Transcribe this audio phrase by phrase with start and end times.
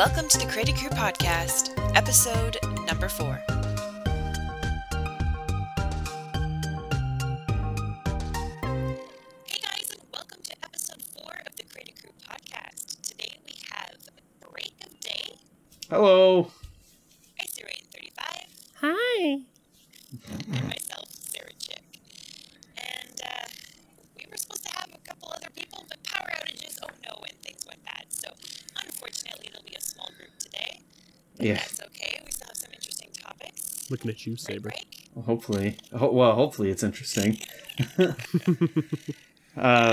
[0.00, 3.38] Welcome to the Creative Crew Podcast, episode number four.
[9.44, 13.00] Hey guys, and welcome to episode four of the Creative Crew Podcast.
[13.02, 13.96] Today we have
[14.50, 15.34] Break of Day.
[15.90, 16.50] Hello.
[17.38, 18.26] Hi, Sarah 35
[18.80, 19.38] Hi.
[20.62, 21.82] myself, Sarah Chick.
[22.78, 23.46] And uh,
[24.16, 27.36] we were supposed to have a couple other people, but power outages, oh no, and
[27.40, 28.04] things went bad.
[28.08, 28.28] So
[28.84, 30.80] unfortunately, there'll be a small group today.
[31.36, 31.54] But Yeah.
[31.54, 32.20] That's okay.
[32.24, 33.86] We still have some interesting topics.
[34.00, 34.70] Looking at you, Saber.
[35.14, 37.38] Well, hopefully, ho- well, hopefully it's interesting.
[37.98, 38.12] uh,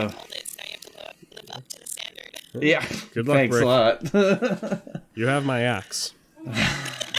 [0.09, 0.43] Hold it.
[0.43, 2.41] Now you have to live up, live up to the standard.
[2.61, 2.85] yeah.
[3.13, 3.63] Good luck, Thanks Rick.
[3.63, 4.03] a lot.
[5.15, 6.13] You have my axe.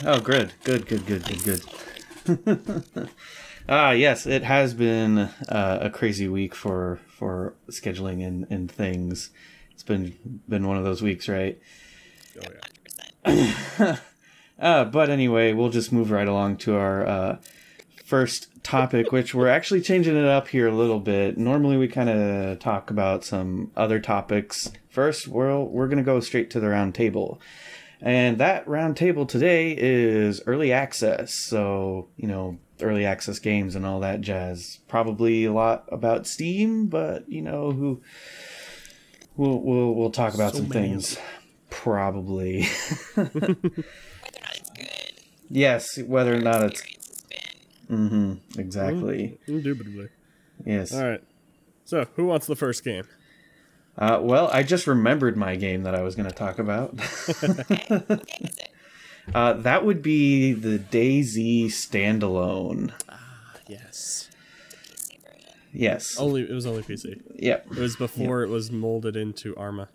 [0.07, 1.63] oh, good, good, good, good, good, good.
[3.71, 9.29] Ah, yes, it has been uh, a crazy week for for scheduling and, and things.
[9.73, 10.17] It's been
[10.49, 11.59] been one of those weeks, right?
[12.41, 12.49] Oh
[13.27, 13.97] yeah.
[14.59, 14.65] 100%.
[14.65, 17.39] Uh, but anyway, we'll just move right along to our uh,
[18.05, 21.37] first topic, which we're actually changing it up here a little bit.
[21.39, 24.73] Normally, we kind of talk about some other topics.
[24.89, 27.41] First, we're we're gonna go straight to the round table,
[28.01, 31.35] and that round table today is early access.
[31.35, 34.79] So you know, early access games and all that jazz.
[34.89, 38.01] Probably a lot about Steam, but you know who.
[39.37, 41.17] We'll we'll we'll talk about So some things.
[41.71, 42.67] Probably.
[43.15, 45.23] Whether or not it's good.
[45.51, 47.99] Yes, whether or not it's experience has been.
[47.99, 48.61] Mm-hmm.
[48.61, 49.39] Exactly.
[49.47, 50.09] Indubitably.
[50.65, 50.93] Yes.
[50.95, 51.23] All right.
[51.85, 53.05] So, who wants the first game?
[53.97, 56.95] Uh, well, I just remembered my game that I was going to talk about.
[57.29, 57.55] Okay.
[57.57, 58.21] what game is
[58.59, 58.69] it?
[59.35, 62.93] uh, that would be the DayZ standalone.
[63.09, 64.31] Ah, Yes.
[65.73, 66.19] Yes.
[66.19, 67.21] Only it was only PC.
[67.37, 67.57] Yeah.
[67.71, 69.89] It was before it was molded into Arma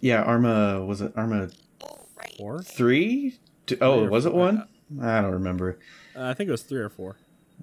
[0.00, 0.22] Yeah.
[0.22, 1.50] Arma was it Arma
[1.84, 2.34] Oh, right.
[2.38, 2.62] four.
[2.62, 3.38] three?
[3.66, 4.38] Two, Three oh, or was it four.
[4.40, 4.68] one?
[5.00, 5.78] I don't remember.
[6.14, 7.16] Uh, I think it was three or four.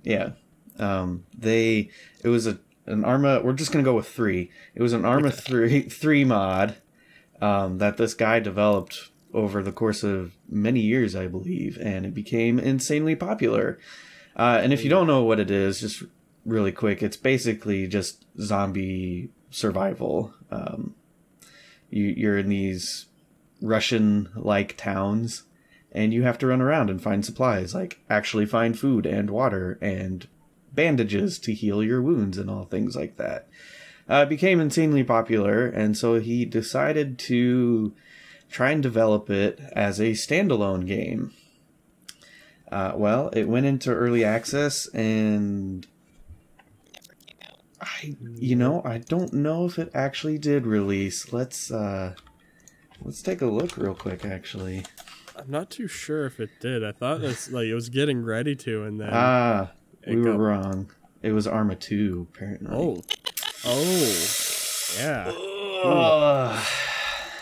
[0.04, 0.32] Yeah.
[0.78, 1.90] Um, they
[2.24, 3.42] it was a an Arma.
[3.44, 4.52] We're just gonna go with three.
[4.74, 6.78] It was an Arma three three mod
[7.42, 12.14] um, that this guy developed over the course of many years, I believe, and it
[12.14, 13.80] became insanely popular.
[14.36, 16.04] Uh, and if you don't know what it is, just
[16.46, 20.34] really quick, it's basically just zombie survival.
[20.50, 20.96] Um,
[21.90, 23.08] you, you're in these
[23.62, 25.44] Russian-like towns,
[25.92, 29.78] and you have to run around and find supplies, like actually find food and water
[29.82, 30.28] and
[30.72, 33.48] bandages to heal your wounds and all things like that.
[34.08, 37.94] Uh, became insanely popular, and so he decided to
[38.50, 41.32] try and develop it as a standalone game.
[42.72, 45.88] Uh, well, it went into early access, and.
[47.82, 51.32] I, you know, I don't know if it actually did release.
[51.32, 52.14] Let's uh,
[53.02, 54.26] let's take a look real quick.
[54.26, 54.84] Actually,
[55.40, 56.84] I'm not too sure if it did.
[56.84, 59.72] I thought it's like it was getting ready to, and then ah,
[60.08, 60.92] we were got- wrong.
[61.22, 62.70] It was Arma two, apparently.
[62.72, 63.02] oh,
[63.66, 65.32] oh, yeah.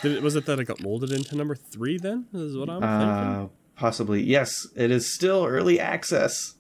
[0.01, 1.97] Did it, was it that it got molded into number three?
[1.97, 3.43] Then is what I'm thinking.
[3.43, 4.21] Uh, possibly.
[4.23, 6.55] Yes, it is still early access.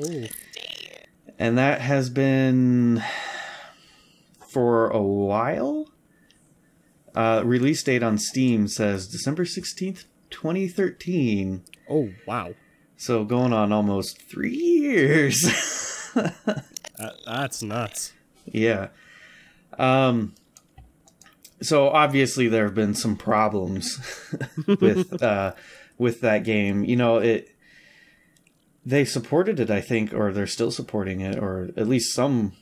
[0.00, 0.24] Oh,
[1.38, 3.02] And that has been
[4.48, 5.88] for a while.
[7.14, 11.62] Uh, release date on Steam says December 16th, 2013.
[11.90, 12.54] oh, wow.
[12.96, 15.42] So going on almost three years.
[16.98, 18.12] That, that's nuts.
[18.44, 18.88] yeah.
[19.78, 20.34] Um,
[21.62, 23.98] so obviously there have been some problems
[24.66, 25.54] with uh,
[25.98, 26.84] with that game.
[26.84, 27.48] You know, it
[28.84, 32.52] they supported it, I think, or they're still supporting it, or at least some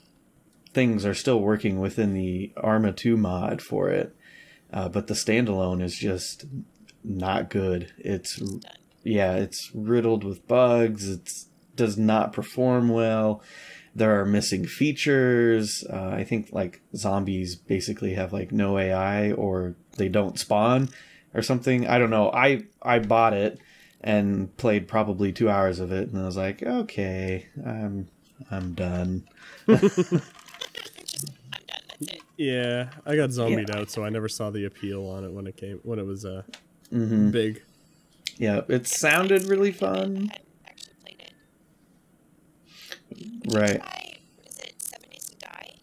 [0.72, 4.14] things are still working within the Arma 2 mod for it.
[4.72, 6.44] Uh, but the standalone is just
[7.02, 7.92] not good.
[7.98, 8.40] It's
[9.02, 11.08] yeah, it's riddled with bugs.
[11.08, 11.32] It
[11.76, 13.42] does not perform well.
[13.94, 15.84] There are missing features.
[15.90, 20.90] Uh, I think like zombies basically have like no AI or they don't spawn
[21.34, 21.86] or something.
[21.88, 22.30] I don't know.
[22.30, 23.58] I I bought it
[24.00, 28.08] and played probably two hours of it, and I was like, okay, I'm
[28.50, 29.26] I'm done.
[29.68, 30.22] I'm done.
[31.52, 31.82] That's it.
[32.36, 35.56] Yeah, I got zombied out, so I never saw the appeal on it when it
[35.56, 36.42] came when it was uh
[36.90, 37.62] hmm big.
[38.38, 40.30] Yeah, it sounded really fun.
[40.32, 40.32] hadn't
[40.66, 41.32] actually played it.
[43.54, 43.82] Right.
[44.46, 45.74] Is it Seven Days to Die?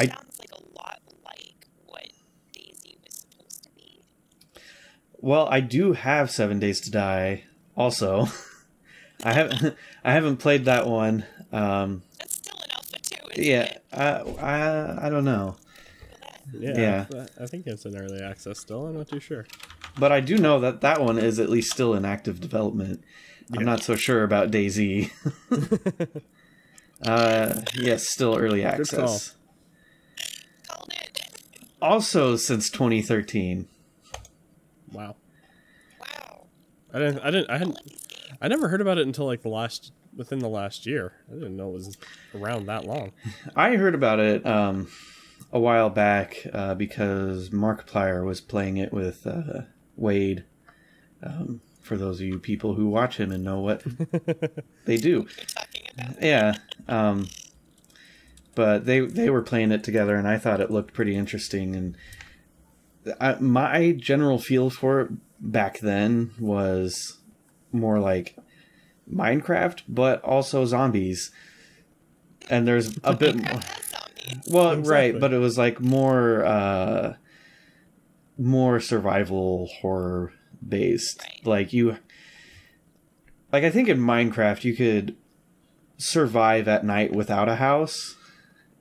[0.00, 2.08] I- sounds like a lot like what
[2.54, 4.02] DayZ was supposed to be.
[5.16, 7.44] Well, I do have Seven Days to Die.
[7.74, 8.26] Also,
[9.24, 11.24] I haven't I haven't played that one.
[11.52, 13.72] Um, That's still an alpha too, isn't yeah.
[13.92, 14.04] I,
[14.40, 15.56] I I don't know.
[16.52, 17.24] Yeah, Yeah.
[17.40, 18.86] I- think it's in early access still.
[18.86, 19.46] I'm not too sure.
[19.98, 23.02] but I do know that that one is at least still in active development.
[23.56, 25.10] I'm not so sure about DayZ.
[27.02, 29.34] uh, yes, still early access.
[31.80, 33.68] Also, since 2013.
[34.92, 35.16] Wow.
[36.00, 36.46] Wow.
[36.92, 37.18] I didn't.
[37.20, 37.50] I didn't.
[37.50, 37.78] I hadn't.
[38.40, 41.12] I never heard about it until like the last within the last year.
[41.30, 41.96] I didn't know it was
[42.34, 43.12] around that long.
[43.56, 44.88] I heard about it um,
[45.52, 49.62] a while back uh, because Markiplier was playing it with uh,
[49.96, 50.44] Wade.
[51.22, 53.82] Um, for those of you people who watch him and know what
[54.84, 56.22] they do, You're talking about.
[56.22, 56.54] yeah.
[56.86, 57.28] Um,
[58.54, 61.74] but they they were playing it together, and I thought it looked pretty interesting.
[61.76, 61.96] And
[63.20, 65.10] I, my general feel for it
[65.40, 67.18] back then was
[67.72, 68.36] more like
[69.12, 71.30] Minecraft, but also zombies.
[72.50, 73.44] And there's a bit more.
[73.44, 74.52] Minecraft has zombies.
[74.52, 74.92] Well, Exactly.
[74.92, 77.14] right, but it was like more uh
[78.36, 80.32] more survival horror
[80.66, 81.20] based.
[81.22, 81.46] Right.
[81.46, 81.98] Like you
[83.52, 85.16] like I think in Minecraft you could
[85.96, 88.16] survive at night without a house.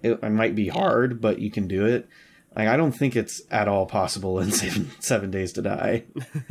[0.03, 2.07] It, it might be hard, but you can do it.
[2.55, 6.03] Like I don't think it's at all possible in seven, seven days to die.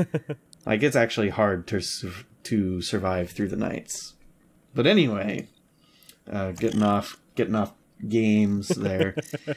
[0.66, 4.14] like it's actually hard to sur- to survive through the nights.
[4.74, 5.48] But anyway,
[6.30, 7.72] uh, getting off getting off
[8.08, 9.16] games there.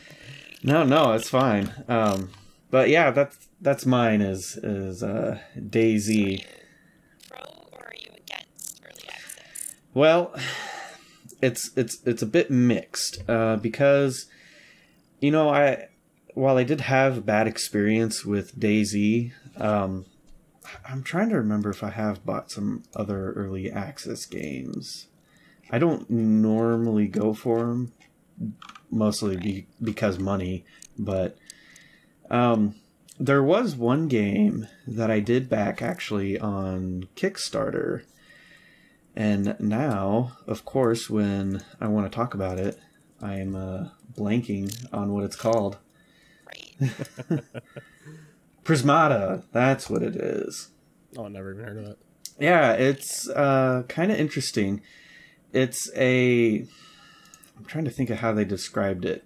[0.63, 1.73] no, no, it's fine.
[1.87, 2.31] Um,
[2.71, 4.21] but yeah, that's that's mine.
[4.21, 6.45] Is is uh, DayZ.
[7.29, 7.39] Pro
[7.71, 9.75] or are you against early access?
[9.93, 10.33] Well,
[11.41, 14.27] it's it's it's a bit mixed uh, because
[15.19, 15.89] you know I
[16.33, 20.05] while I did have bad experience with DayZ, um,
[20.87, 25.07] I'm trying to remember if I have bought some other early access games.
[25.69, 27.93] I don't normally go for them,
[28.89, 30.65] mostly be, because money,
[30.97, 31.37] but
[32.29, 32.75] um,
[33.19, 38.03] there was one game that I did back actually on Kickstarter.
[39.15, 42.79] And now, of course, when I want to talk about it,
[43.21, 45.77] I'm uh, blanking on what it's called.
[48.69, 50.69] Prismata, that's what it is.
[51.17, 51.97] Oh, I never even heard of that.
[52.39, 54.81] Yeah, it's uh, kind of interesting.
[55.51, 56.67] It's a.
[57.57, 59.25] I'm trying to think of how they described it.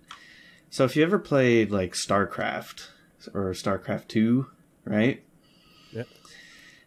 [0.70, 2.88] So, if you ever played like StarCraft
[3.34, 4.48] or StarCraft Two,
[4.86, 5.22] right?
[5.92, 6.08] Yep.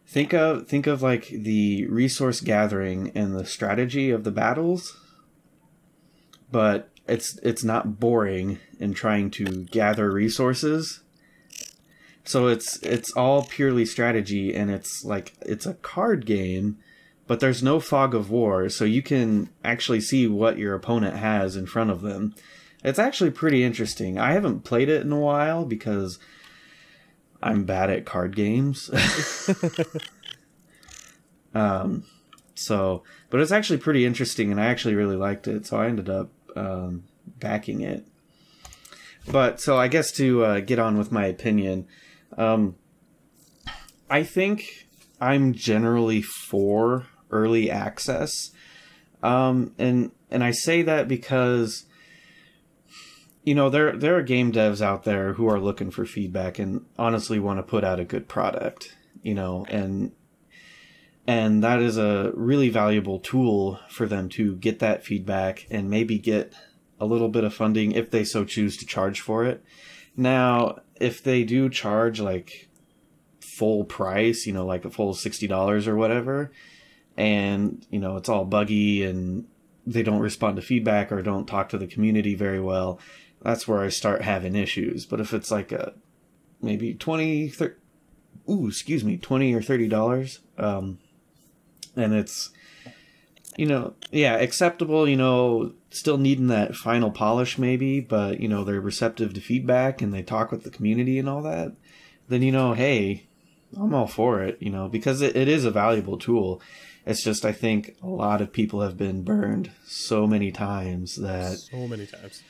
[0.06, 4.96] Think of think of like the resource gathering and the strategy of the battles,
[6.50, 11.02] but it's it's not boring in trying to gather resources.
[12.26, 16.78] So it's it's all purely strategy and it's like it's a card game,
[17.28, 21.54] but there's no fog of war, so you can actually see what your opponent has
[21.54, 22.34] in front of them.
[22.82, 24.18] It's actually pretty interesting.
[24.18, 26.18] I haven't played it in a while because
[27.40, 28.90] I'm bad at card games.
[31.54, 32.04] um
[32.56, 36.10] so but it's actually pretty interesting and I actually really liked it, so I ended
[36.10, 37.04] up um
[37.38, 38.04] backing it.
[39.28, 41.86] But so I guess to uh, get on with my opinion,
[42.36, 42.76] um,
[44.08, 44.88] I think
[45.20, 48.32] I'm generally for early access,
[49.22, 51.86] um, and and I say that because
[53.44, 56.84] you know there there are game devs out there who are looking for feedback and
[56.98, 60.12] honestly want to put out a good product, you know, and
[61.26, 66.18] and that is a really valuable tool for them to get that feedback and maybe
[66.18, 66.52] get
[67.00, 69.62] a little bit of funding if they so choose to charge for it.
[70.16, 72.68] Now, if they do charge like
[73.40, 76.52] full price, you know, like a full $60 or whatever,
[77.16, 79.46] and, you know, it's all buggy and
[79.86, 82.98] they don't respond to feedback or don't talk to the community very well,
[83.42, 85.06] that's where I start having issues.
[85.06, 85.94] But if it's like a
[86.60, 87.74] maybe 20 30,
[88.50, 90.98] ooh, excuse me, 20 or $30, um
[91.94, 92.50] and it's
[93.56, 98.64] you know, yeah, acceptable, you know, still needing that final polish maybe, but you know,
[98.64, 101.72] they're receptive to feedback and they talk with the community and all that,
[102.28, 103.26] then you know, hey,
[103.76, 106.60] I'm all for it, you know, because it, it is a valuable tool.
[107.04, 111.58] It's just I think a lot of people have been burned so many times that
[111.58, 112.42] So many times.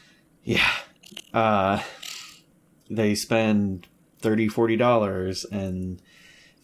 [0.45, 0.71] yeah.
[1.33, 1.83] Uh
[2.91, 3.87] they spend
[4.21, 6.01] 30 40 dollars and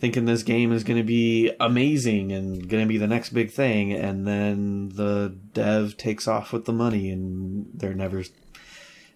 [0.03, 3.53] thinking this game is going to be amazing and going to be the next big
[3.53, 8.25] thing and then the dev takes off with the money and they're never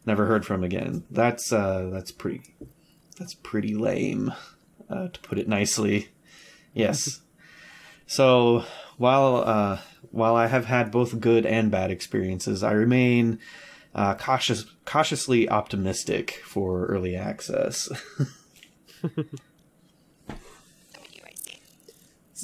[0.07, 1.03] never heard from again.
[1.11, 2.55] That's uh that's pretty
[3.19, 4.33] that's pretty lame
[4.89, 6.11] uh, to put it nicely.
[6.73, 7.21] Yes.
[8.09, 8.65] So
[8.99, 9.79] while uh
[10.13, 13.41] while i have had both good and bad experiences i remain
[13.97, 17.89] uh, cautious, cautiously optimistic for early access.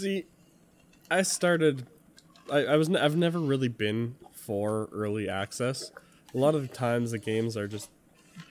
[0.02, 0.24] See,
[1.12, 1.86] I started.
[2.50, 2.88] I, I was.
[2.88, 5.92] n- I've never really been for early access.
[6.34, 7.88] A lot of the times, the games are just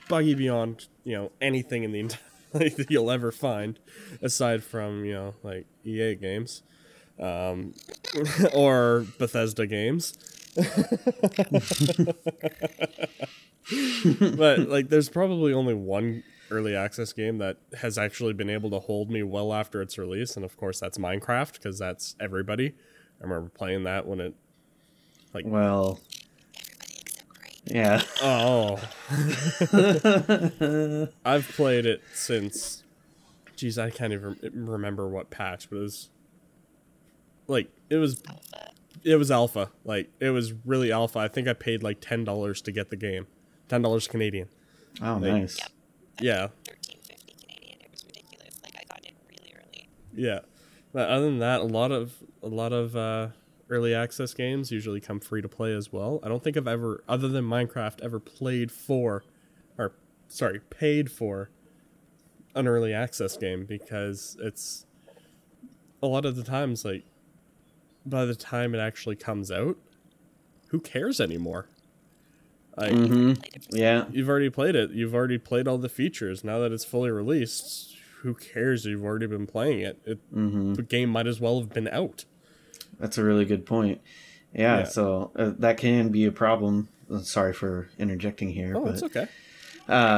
[0.08, 2.22] buggy beyond you know anything in the entire
[2.54, 3.80] that you'll ever find,
[4.22, 6.64] aside from you know like EA games,
[7.20, 7.74] um,
[8.54, 10.14] or Bethesda games.
[14.38, 18.80] but like, there's probably only one early access game that has actually been able to
[18.80, 22.76] hold me well after its release, and of course that's Minecraft because that's everybody.
[23.20, 24.34] I remember playing that when it.
[25.34, 26.00] Like well,
[26.56, 27.62] Everybody except Craig.
[27.66, 28.02] yeah.
[28.22, 28.80] Oh,
[31.26, 32.84] I've played it since.
[33.56, 36.10] Geez, I can't even remember what patch, but it was
[37.48, 38.72] like it was Alpha.
[39.04, 39.72] it was alpha.
[39.86, 41.20] Like it was really alpha.
[41.20, 43.28] I think I paid like ten dollars to get the game,
[43.70, 44.50] ten dollars Canadian.
[45.02, 45.58] Oh, Like- nice.
[45.60, 45.72] Yep.
[46.20, 47.80] Yeah, Thirteen fifty Canadian.
[47.82, 48.60] It was ridiculous.
[48.64, 49.90] Like I got in really early.
[50.14, 50.40] yeah.
[50.94, 52.14] But other than that, a lot of
[52.44, 53.30] a lot of uh,
[53.70, 56.20] early access games usually come free to play as well.
[56.24, 59.24] I don't think I've ever, other than Minecraft, ever played for,
[59.78, 59.94] or
[60.28, 61.50] sorry, paid for
[62.56, 64.86] an early access game because it's
[66.04, 67.06] a lot of the times like
[68.06, 69.78] by the time it actually comes out,
[70.68, 71.68] who cares anymore?
[72.78, 74.06] Like hmm Played it for Yeah.
[74.12, 74.92] you've already played it.
[74.92, 76.44] You've already played all the features.
[76.44, 78.86] Now that it's fully released, who cares?
[78.86, 80.00] You've already been playing it.
[80.06, 82.26] it hmm The game might as well have been out.
[83.00, 84.00] That's a really good point.
[84.54, 84.80] Yeah.
[84.80, 84.84] Yeah.
[84.86, 86.90] So uh, that can be a problem.
[87.12, 89.28] Uh, Sorry for interjecting here, Oh, but it's okay.
[89.90, 90.18] uh,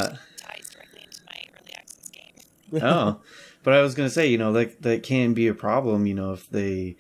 [0.72, 2.82] directly into my early access game.
[2.84, 3.22] oh,
[3.64, 6.06] but I was gonna say, you know, that that can be a problem.
[6.06, 6.98] You know, if they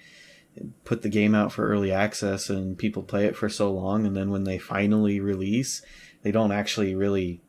[0.85, 4.15] put the game out for early access and people play it for so long, and
[4.15, 5.81] then when they finally release,
[6.21, 7.41] they don't actually really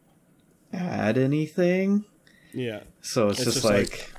[0.72, 2.04] add anything.
[2.52, 2.80] Yeah.
[3.02, 4.10] So it's, It's just, just like- like,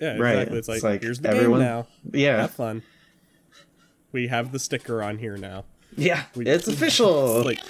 [0.00, 0.58] Yeah, Right, exactly.
[0.58, 1.86] It's it's like, like here's the everyone- game now.
[2.12, 2.82] yeah, Have fun.
[4.12, 5.64] We have the sticker on here now.
[5.96, 7.42] yeah, We- it's official.
[7.44, 7.68] Like of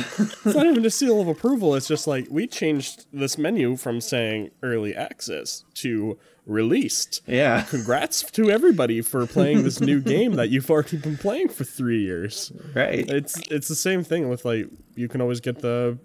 [0.00, 0.32] approval.
[0.44, 1.74] it's not even a seal of approval.
[1.76, 7.20] It's just like we changed this menu from saying early access to released.
[7.26, 11.64] yeah, Congrats to everybody for playing this new game that you've already been playing for
[11.64, 12.52] three years.
[12.74, 13.08] right.
[13.10, 15.98] It's it's the same thing with like you can always get the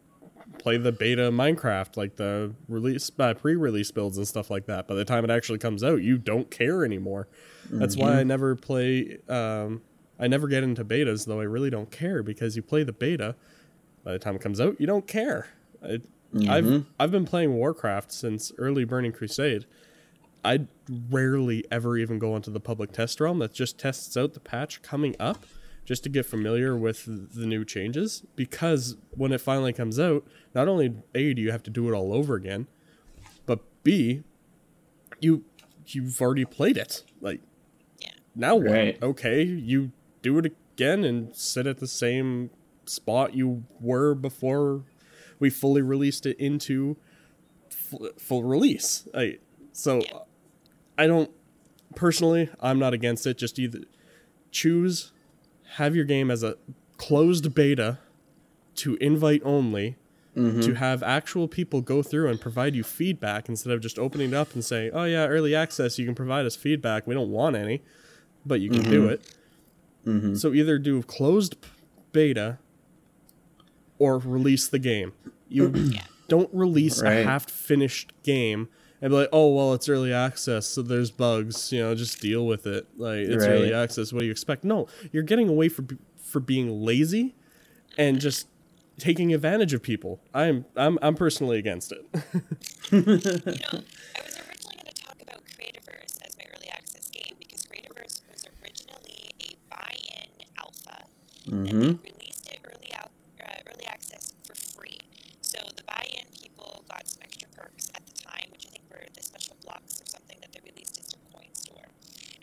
[0.58, 4.88] play the beta Minecraft like the release uh, pre-release builds and stuff like that.
[4.88, 7.28] By the time it actually comes out, you don't care anymore.
[7.70, 9.20] That's why I never play.
[9.30, 9.82] Um,
[10.20, 13.36] I never get into betas, though I really don't care because you play the beta.
[14.04, 15.48] By the time it comes out, you don't care.
[15.84, 16.00] I,
[16.50, 19.66] I've I've been playing Warcraft since early Burning Crusade.
[20.44, 20.68] I
[21.10, 24.82] rarely ever even go onto the public test realm that just tests out the patch
[24.82, 25.46] coming up
[25.86, 30.68] just to get familiar with the new changes because when it finally comes out, not
[30.68, 32.68] only A do you have to do it all over again,
[33.46, 34.24] but B
[35.20, 35.44] you
[35.88, 37.04] you've already played it.
[37.20, 37.42] Like
[38.00, 38.12] Yeah.
[38.36, 38.72] now what?
[38.72, 39.04] Right.
[39.04, 40.46] Okay, you do it
[40.76, 42.50] again and sit at the same
[42.86, 44.84] spot you were before
[45.40, 46.98] we fully released it into
[47.70, 49.08] full, full release.
[49.14, 49.38] I
[49.74, 50.20] so Yeah.
[51.02, 51.32] I don't
[51.96, 52.50] personally.
[52.60, 53.38] I'm not against it.
[53.38, 53.80] Just either
[54.52, 55.12] choose
[55.76, 56.56] have your game as a
[56.98, 57.98] closed beta
[58.76, 59.96] to invite only
[60.62, 64.34] to have actual people go through and provide you feedback instead of just opening it
[64.34, 67.06] up and saying, "Oh yeah, early access, you can provide us feedback.
[67.06, 67.82] We don't want any,
[68.46, 69.22] but you can do it."
[70.06, 70.38] Mhm.
[70.38, 71.58] So either do closed
[72.14, 72.60] beta
[74.00, 75.12] or release the game.
[75.50, 75.68] You
[76.30, 78.70] don't release a half finished game
[79.02, 81.72] and be like, "Oh well, it's early access, so there's bugs.
[81.72, 82.88] You know, just deal with it.
[82.98, 84.14] Like it's early access.
[84.14, 85.86] What do you expect?" No, you're getting away for
[86.24, 87.36] for being lazy
[87.98, 88.48] and just
[89.00, 90.22] taking advantage of people.
[90.34, 92.06] I'm I'm I'm personally against it.
[92.92, 93.82] You know,
[94.16, 98.22] I was originally going to talk about Creativerse as my early access game because Creativerse
[98.30, 101.06] was originally a buy-in alpha,
[101.48, 105.00] and hmm they released it early out, uh, early access for free.
[105.42, 109.06] So the buy-in people got some extra perks at the time, which I think were
[109.16, 111.90] the special blocks or something that they released as their coin store,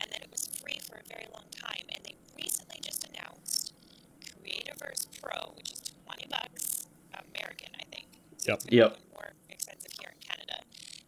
[0.01, 1.87] and then it was free for a very long time.
[1.95, 3.73] And they recently just announced
[4.25, 8.07] Creativerse Pro, which is twenty bucks American, I think.
[8.39, 8.93] So Yep.
[8.93, 9.01] it's gonna be Yep.
[9.01, 10.59] even More expensive here in Canada,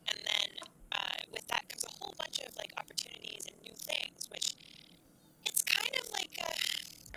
[0.09, 0.49] and then
[0.93, 4.55] uh, with that comes a whole bunch of like opportunities and new things, which
[5.47, 6.51] it's kind of like a,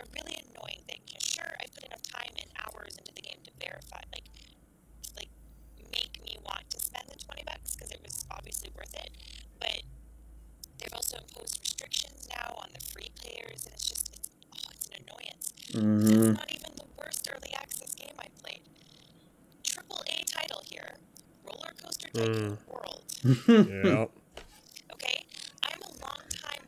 [0.02, 1.00] a really annoying thing.
[1.08, 4.28] Yeah, sure, I put enough time and hours into the game to verify, like,
[5.16, 5.30] like
[5.92, 9.10] make me want to spend the twenty bucks because it was obviously worth it.
[9.58, 9.80] But
[10.78, 14.86] they've also imposed restrictions now on the free players, and it's just it's, oh, it's
[14.92, 15.52] an annoyance.
[15.72, 18.62] hmm It's not even the worst early access game I played.
[19.64, 20.94] Triple A title here,
[21.44, 23.02] Roller Coaster Tycoon World.
[23.24, 24.06] yeah.
[24.92, 25.24] Okay,
[25.64, 26.62] I'm a long time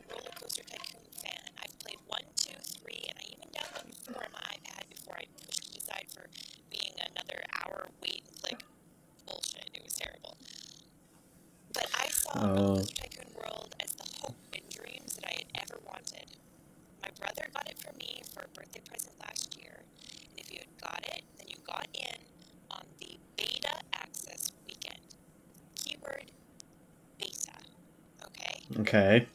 [28.79, 29.27] Okay.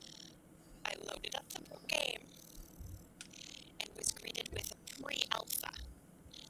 [0.86, 2.20] I loaded up the game
[3.80, 5.72] and was greeted with a pre-alpha.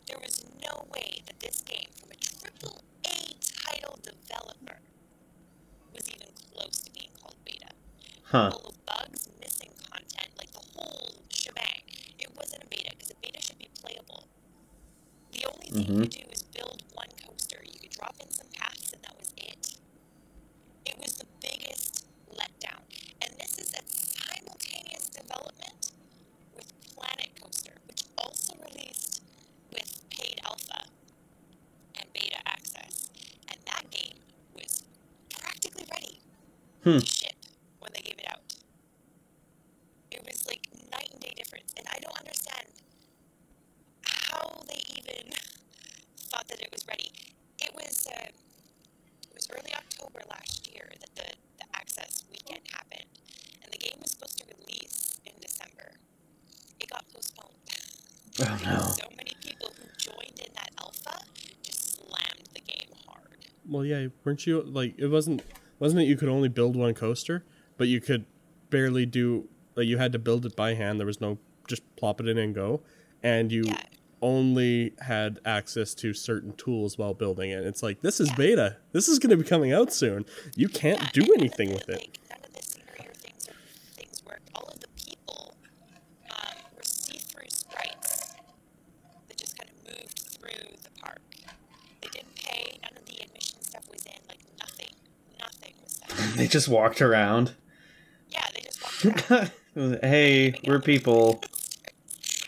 [0.06, 3.34] There was no way that this game from a triple A
[3.64, 4.78] title developer
[5.94, 7.68] was even close to being called beta.
[8.25, 8.50] Huh.
[8.50, 11.82] Full of bugs, missing content, like the whole shebang.
[12.18, 14.25] It wasn't a beta because a beta should be playable.
[15.32, 16.00] The only thing you Mhm.
[16.02, 17.62] could do is build one coaster.
[17.64, 19.76] You could drop in some paths and that was it.
[20.84, 22.82] It was the biggest letdown.
[23.22, 25.90] And this is a simultaneous development
[26.54, 29.22] with Planet Coaster, which also released
[29.72, 30.87] with paid alpha
[31.96, 33.08] and beta access.
[33.49, 34.18] And that game
[34.54, 34.82] was
[35.30, 36.20] practically ready
[36.84, 36.99] Hmm.
[36.99, 37.37] to ship
[37.78, 38.42] when they gave it out.
[40.11, 41.72] It was like night and day difference.
[41.76, 42.66] And I don't understand
[44.04, 45.32] how they even
[46.30, 47.12] thought that it was ready.
[47.58, 53.08] It was uh, it was early October last year that the, the access weekend happened,
[53.62, 55.92] and the game was supposed to release in December.
[56.80, 57.48] It got postponed.
[58.40, 58.94] Oh no.
[59.00, 61.25] So many people who joined in that alpha
[61.62, 63.46] just slammed the game hard.
[64.25, 65.42] Weren't you like it wasn't
[65.78, 67.44] wasn't it you could only build one coaster,
[67.76, 68.25] but you could
[68.71, 70.99] barely do like you had to build it by hand.
[71.00, 72.82] There was no just plop it in and go,
[73.23, 73.82] and you Yeah.
[74.21, 77.64] only had access to certain tools while building it.
[77.66, 78.76] It's like this is beta.
[78.92, 80.25] This is going to be coming out soon.
[80.56, 81.98] You can't Yeah, do and none of anything with it.
[81.98, 83.55] Like, none of the scenery or things or
[83.94, 84.50] things worked.
[84.55, 85.55] All of the people
[86.31, 88.35] um, were see-through sprites
[89.29, 91.20] that just kind of moved through the park.
[92.00, 92.79] They didn't pay.
[92.83, 94.20] None of the admission stuff was in.
[94.29, 94.94] Like nothing.
[95.40, 96.37] Nothing was done.
[96.37, 97.55] They just walked around.
[98.29, 99.51] yeah, they just walked around.
[100.03, 101.43] hey, we're people.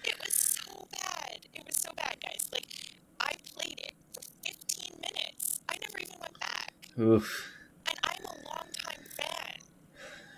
[0.05, 1.39] It was so bad.
[1.55, 2.47] It was so bad, guys.
[2.53, 2.67] Like
[3.19, 5.59] I played it for 15 minutes.
[5.71, 6.73] I never even went back.
[7.01, 7.51] Oof.
[7.89, 9.59] And I'm a longtime fan.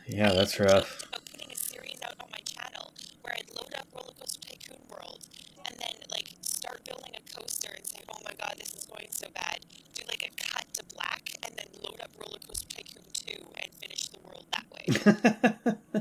[0.07, 1.03] Yeah, that's rough.
[1.33, 5.25] Putting a series out on my channel where I'd load up Roller Coaster Tycoon World
[5.67, 6.29] and then like
[6.67, 10.03] start building a coaster and say, "Oh my God, this is going so bad." Do
[10.09, 14.09] like a cut to black and then load up Roller Coaster Tycoon 2 and finish
[14.09, 14.87] the world that way.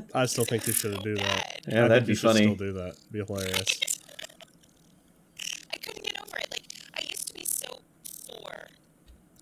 [0.15, 1.59] I still think you should do that.
[1.67, 2.41] yeah, I that'd think be you should funny.
[2.45, 2.95] Still do that.
[3.11, 3.69] Be hilarious.
[5.73, 6.47] I couldn't get over it.
[6.49, 6.63] Like
[6.97, 7.81] I used to be so
[8.25, 8.67] for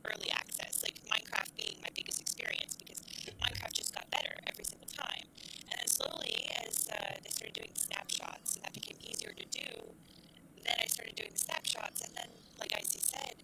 [0.03, 2.99] early access, like Minecraft being my biggest experience because
[3.39, 5.23] Minecraft just got better every single time.
[5.71, 6.35] And then slowly,
[6.67, 9.93] as uh, they started doing snapshots and that became easier to do,
[10.65, 12.01] then I started doing the snapshots.
[12.01, 12.27] And then,
[12.59, 13.35] like Icy said,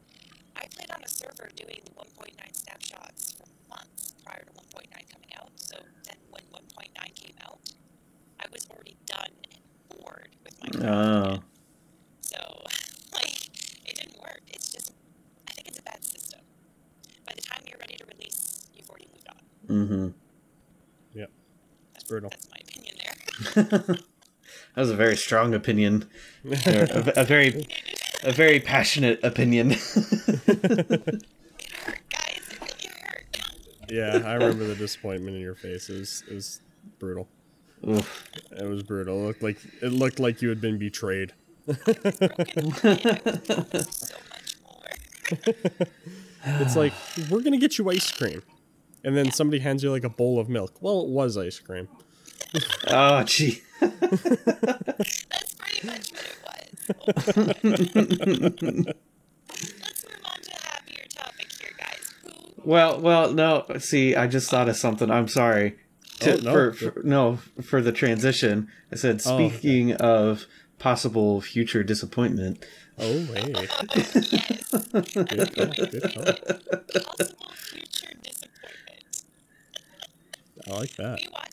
[0.55, 5.31] I played on a server doing the 1.9 snapshots for months prior to 1.9 coming
[5.39, 5.51] out.
[5.55, 7.59] So then when 1.9 came out,
[8.39, 9.61] I was already done and
[9.99, 10.87] bored with Minecraft.
[10.87, 11.23] Oh.
[11.23, 11.41] again.
[12.21, 12.63] So,
[13.13, 13.47] like,
[13.85, 14.41] it didn't work.
[14.47, 14.91] It's just,
[15.47, 16.41] I think it's a bad system.
[17.25, 19.41] By the time you're ready to release, you've already moved on.
[19.67, 20.07] Mm-hmm.
[21.93, 22.29] That's, brutal.
[22.29, 23.15] That's my opinion there.
[23.69, 24.01] that
[24.75, 26.09] was a very strong opinion.
[26.45, 27.65] A, a very,
[28.23, 29.71] a very passionate opinion.
[29.71, 29.79] It
[31.75, 32.47] hurt, guys.
[32.51, 33.25] It really hurt.
[33.89, 35.89] yeah, I remember the disappointment in your face.
[35.89, 36.61] It was, it was
[36.99, 37.27] brutal.
[37.87, 38.25] Oof.
[38.51, 39.19] It was brutal.
[39.21, 41.33] It looked like it looked like you had been betrayed.
[41.65, 43.19] Broken hearted.
[43.25, 44.83] I was hoping so much more.
[46.61, 46.93] It's like
[47.29, 48.41] we're gonna get you ice cream,
[49.03, 50.73] and then somebody hands you like a bowl of milk.
[50.81, 51.87] Well, it was ice cream.
[52.87, 53.61] Oh, gee.
[53.79, 56.11] That's pretty much
[56.43, 57.15] what it was.
[57.37, 57.63] Let's
[60.05, 62.13] move on to a happier topic here, guys.
[62.23, 62.31] Who
[62.63, 63.65] Well, well, no.
[63.79, 65.09] See, I just thought of something.
[65.11, 65.75] I'm sorry.
[66.21, 66.51] Oh, to, Oh, no.
[66.51, 68.67] For, for no for the transition.
[68.91, 69.49] I said Oh, okay.
[69.49, 70.45] speaking of
[70.79, 72.65] possible future disappointment.
[73.01, 76.23] Oh wait, yes, good call, good call.
[76.25, 79.23] possible future disappointment.
[80.67, 81.19] I like that.
[81.21, 81.48] We watched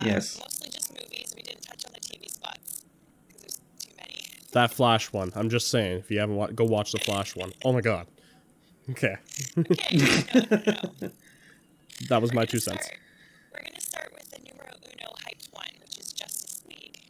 [0.00, 0.38] Uh, Yes.
[0.38, 1.32] Mostly just movies.
[1.36, 2.82] We didn't touch on the TV spots
[3.26, 4.24] because there's too many.
[4.52, 5.32] That Flash one.
[5.34, 7.52] I'm just saying, if you haven't watched, go watch the Flash one.
[7.64, 8.06] Oh my god.
[8.90, 9.16] Okay,
[9.58, 10.60] Okay, no, no,
[11.00, 11.10] no.
[12.08, 12.84] that was We're my gonna two cents.
[12.86, 12.98] start-
[13.52, 17.00] We're going to start with the numero uno hyped one, which is Justice League.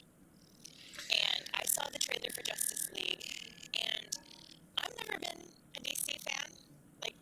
[1.11, 3.21] And I saw the trailer for Justice League,
[3.75, 4.09] and
[4.79, 5.43] I've never been
[5.77, 6.49] a DC fan.
[7.03, 7.15] Like,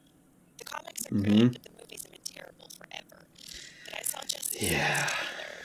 [0.58, 1.22] the comics are Mhm.
[1.24, 3.26] great, but the movies have been terrible forever.
[3.86, 4.70] But I saw Justice Yeah.
[4.70, 5.58] League trailer,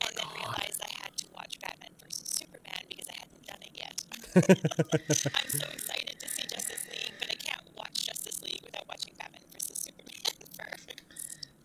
[0.00, 3.74] and then realized I had to watch Batman versus Superman because I hadn't done it
[3.74, 4.35] yet.
[4.48, 9.12] I'm so excited to see Justice League, but I can't watch Justice League without watching
[9.18, 10.14] Batman versus Superman
[10.58, 11.02] first.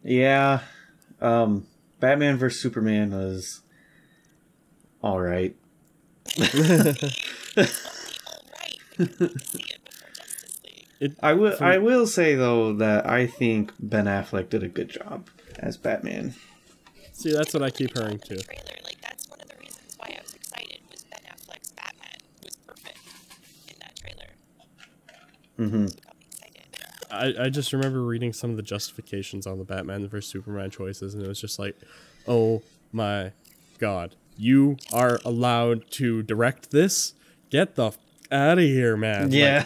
[0.04, 0.60] Yeah.
[1.22, 1.68] Um,
[2.00, 3.62] Batman vs Superman was
[5.02, 5.56] all right.
[6.38, 7.14] Only all right.
[8.98, 10.88] We couldn't see it before Justice League.
[11.00, 11.52] it I will.
[11.56, 15.78] from- I will say though that I think Ben Affleck did a good job as
[15.78, 16.34] Batman.
[17.14, 18.38] see that's what I keep hearing too.
[18.38, 22.18] trailer, like that's one of the reasons why I was excited was Ben Affleck's Batman
[22.44, 22.98] was perfect
[23.68, 24.30] in that trailer.
[25.58, 26.68] hmm It got me excited.
[27.22, 31.14] I, I just remember reading some of the justifications on the Batman versus Superman choices,
[31.14, 31.76] and it was just like,
[32.28, 33.32] oh my
[33.80, 37.14] god, you are allowed to direct this?
[37.50, 37.98] Get the f-
[38.32, 39.24] out of here, man.
[39.26, 39.66] Like, Yeah.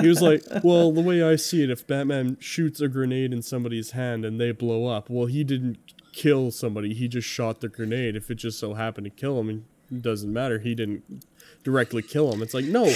[0.00, 3.42] he was like, well, the way I see it, if Batman shoots a grenade in
[3.42, 5.78] somebody's hand and they blow up, well, he didn't
[6.12, 6.94] kill somebody.
[6.94, 8.16] He just shot the grenade.
[8.16, 9.50] If it just so happened to kill him,
[9.90, 10.58] it doesn't matter.
[10.58, 11.24] He didn't
[11.64, 12.42] directly kill him.
[12.42, 12.90] It's like, no,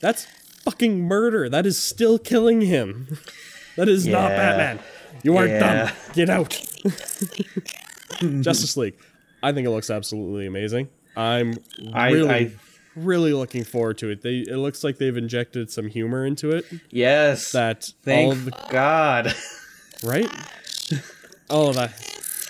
[0.00, 0.26] that's
[0.70, 1.48] fucking murder.
[1.48, 3.18] That is still killing him.
[3.76, 4.78] That is not Batman.
[5.22, 5.58] You are Yeah.
[5.86, 5.94] dumb.
[6.14, 6.52] Get out.
[8.42, 8.96] Justice League.
[9.42, 10.88] I think it looks absolutely amazing.
[11.14, 11.58] I'm
[11.92, 12.52] I- really, I-
[12.94, 14.22] really looking forward to it.
[14.22, 16.64] They it looks like they've injected some humor into it.
[16.88, 17.52] yes.
[17.52, 19.34] That Thank of the God.
[20.02, 20.30] right,
[21.50, 21.92] all of that.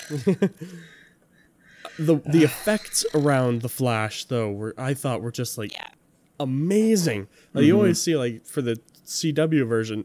[1.99, 5.89] the the effects around the Flash though were I thought were just like Yeah.
[6.39, 7.29] Amazing.
[7.53, 10.05] Like you always see like for the CW version,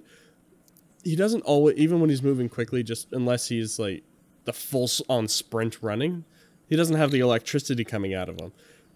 [1.04, 4.04] he doesn't always even when he's moving quickly, just unless he's like
[4.46, 6.26] the full on sprint running,
[6.68, 8.52] he doesn't have the electricity coming out of him.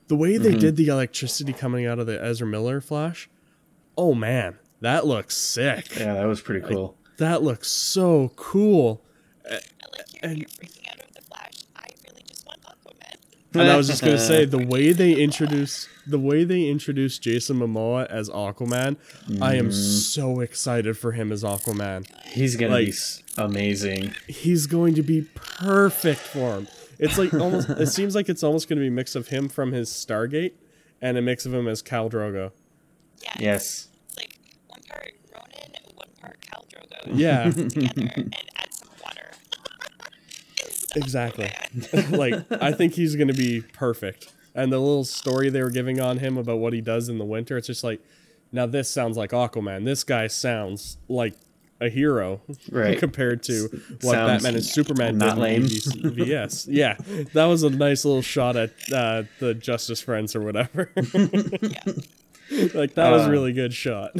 [0.07, 0.59] The way they mm-hmm.
[0.59, 3.29] did the electricity coming out of the Ezra Miller Flash,
[3.97, 5.95] oh man, that looks sick.
[5.97, 6.97] Yeah, that was pretty cool.
[7.17, 9.01] That looks so cool.
[9.49, 11.53] I like you're, And- you're freaking out over the Flash.
[11.75, 13.15] I really just want Aquaman.
[13.55, 17.57] And I was just gonna say the way they introduce the way they introduce Jason
[17.57, 18.97] Momoa as Aquaman,
[19.41, 19.73] I am mm.
[19.73, 22.07] so excited for him as Aquaman.
[22.25, 24.13] He's gonna be like- s- amazing.
[24.27, 26.67] He's going to be perfect for him.
[26.99, 29.71] It's like almost it seems like it's almost gonna be a mix of him from
[29.71, 30.53] his Stargate
[31.01, 32.51] and a mix of him as Khal Drogo.
[33.21, 33.31] Yeah.
[33.39, 33.87] Yes.
[34.17, 34.37] Like
[34.67, 37.17] one part Ronon, and one part Khal Drogo.
[37.17, 38.54] Yeah, Together and add some water.
[40.95, 41.49] Exactly.
[42.09, 44.31] like I think he's gonna be perfect.
[44.53, 47.25] And the little story they were giving on him about what he does in the
[47.25, 47.99] winter, it's just like,
[48.53, 49.83] now this sounds like Aquaman.
[49.83, 51.33] This guy sounds like
[51.81, 52.39] a hero,
[52.71, 52.97] Right.
[52.97, 53.67] compared to
[54.01, 55.65] what Sounds Batman and Superman not did lame.
[55.65, 56.13] in.
[56.67, 56.95] Yeah,
[57.33, 60.89] that was a nice little shot at uh, the Justice Friends or whatever.
[62.73, 64.11] like that was a Uh, really good shot.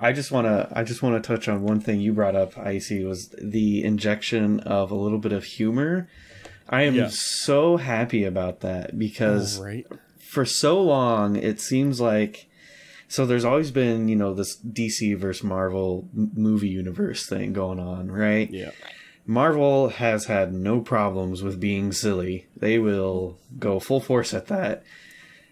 [0.00, 3.28] I just wanna I just wanna touch on one thing you brought up, Icy, was
[3.42, 6.08] the injection of a little bit of humor.
[6.68, 7.08] I am Yeah.
[7.10, 9.86] so happy about that because right.
[10.18, 12.46] for so long it seems like
[13.08, 18.10] so there's always been you know this dc versus marvel movie universe thing going on
[18.10, 18.72] right Yeah.
[19.24, 24.82] marvel has had no problems with being silly they will go full force at that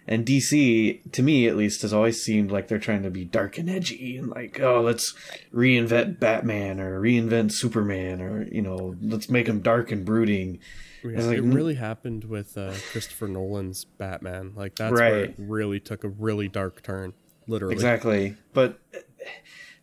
[0.06, 3.58] and dc to me at least has always seemed like they're trying to be dark
[3.58, 5.14] and edgy and like oh let's
[5.52, 10.58] reinvent batman or reinvent superman or you know let's make him dark and brooding
[11.04, 14.52] Yeah, It's like- it really happened with uh, Christopher Nolan's Batman.
[14.56, 17.12] Like that's where it really took a really dark turn.
[17.46, 17.74] Literally.
[17.74, 18.34] Exactly.
[18.52, 18.80] But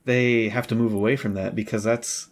[0.06, 2.28] they have to move away from that because that's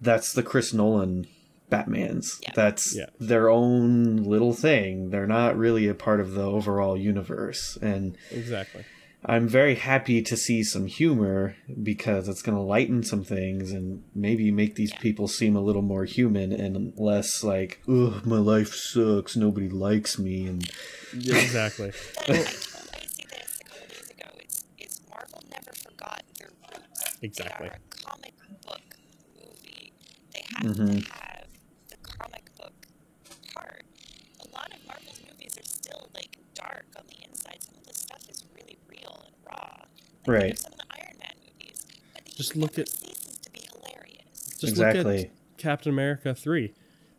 [0.00, 1.26] that's the Chris Nolan
[1.70, 2.38] Batmans.
[2.42, 2.52] Yeah.
[2.54, 3.06] That's Yeah.
[3.18, 5.10] their own little thing.
[5.10, 7.76] They're not really a part of the overall universe.
[7.82, 8.84] And Exactly.
[9.28, 14.04] I'm very happy to see some humor because it's going to lighten some things and
[14.14, 18.72] maybe make these people seem a little more human and less like, ugh, my life
[18.72, 19.34] sucks.
[19.34, 20.46] Nobody likes me.
[20.46, 20.70] And
[21.16, 21.88] Yeah, exactly.
[22.20, 24.28] I told Icy this a couple days ago.
[24.38, 27.18] It's, it's Marvel never forgot their roots.
[27.22, 27.68] Exactly.
[27.68, 28.82] They are a comic book
[29.34, 29.92] movie.
[30.32, 31.04] They have Mhm.
[31.04, 31.46] to have
[31.88, 32.74] the comic book
[33.56, 33.82] part.
[34.40, 37.58] A lot of Marvel's movies are still like dark on the inside.
[37.62, 39.76] Some of the stuff is really real and raw.
[39.78, 40.58] Like, think of Right.
[40.58, 41.86] Some of the Iron Man movies.
[42.14, 44.56] But Just look at- ceases to be hilarious.
[44.60, 46.72] Just look at Captain America 3.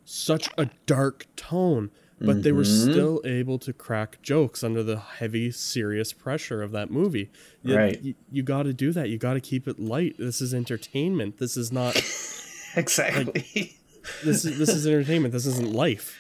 [0.06, 1.92] Such a dark tone,
[2.22, 2.92] but they were Mhm.
[2.92, 7.30] still able to crack jokes under the heavy, serious pressure of that movie.
[7.62, 8.02] You, Right.
[8.02, 9.10] You, you got to do that.
[9.10, 10.16] You got to keep it light.
[10.18, 11.38] This is entertainment.
[11.40, 11.96] This is not.
[12.76, 13.76] exactly.
[14.24, 15.34] this is this is entertainment.
[15.34, 16.18] This isn't life.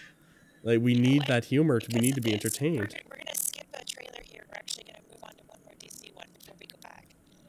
[0.63, 1.79] Like we need that humor.
[1.79, 2.79] To, we need to be entertained.
[2.79, 4.43] We're, we're going to skip a trailer here.
[4.49, 7.07] We're actually going to move on to one more DC one before we go back.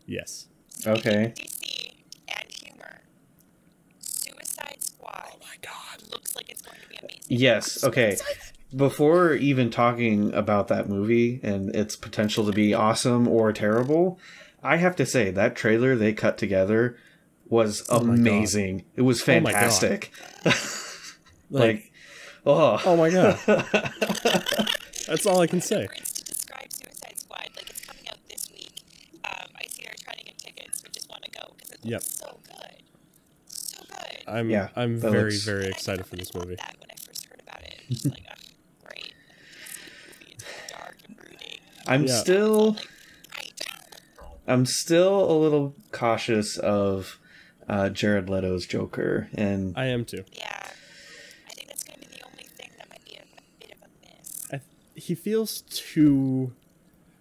[0.09, 0.49] Yes.
[0.87, 1.33] okay.
[1.37, 1.93] DC
[2.29, 3.03] and humor.
[4.01, 5.29] Suicide Squad.
[5.33, 6.11] Oh my god.
[6.11, 7.21] Looks like it's going to be amazing.
[7.29, 7.85] Yes.
[7.85, 8.17] Okay.
[8.75, 14.19] Before even talking about that movie and its potential to be awesome or terrible,
[14.63, 16.97] I have to say that trailer they cut together
[17.47, 18.85] was Oh amazing.
[18.97, 20.11] It was Oh fantastic.
[21.51, 21.93] Like, like,
[22.45, 23.39] oh, oh my god.
[25.07, 25.87] That's all I can say.
[25.87, 27.49] Words to describe Suicide Squad.
[27.57, 28.83] Like it's coming out this week.
[29.25, 31.07] Um, I see they're trying to get tickets, which is
[31.89, 32.03] Yep.
[32.03, 32.83] So good.
[33.49, 34.25] So good.
[34.29, 36.57] I'm Yeah, I'm very looks- very excited for really this thought movie.
[36.57, 39.13] That when I first heard about it, it was like, oh, great.
[40.29, 41.59] It's dark and brooding.
[41.87, 42.15] I'm Yeah.
[42.21, 42.77] still
[44.47, 47.19] I'm still a little cautious of
[47.69, 50.25] uh, Jared Leto's Joker, and I am too.
[50.33, 50.47] Yeah.
[51.47, 53.73] I think that's going to be the only thing that might be a, a bit
[53.77, 54.47] of a miss.
[54.53, 54.61] I,
[54.95, 56.55] he feels too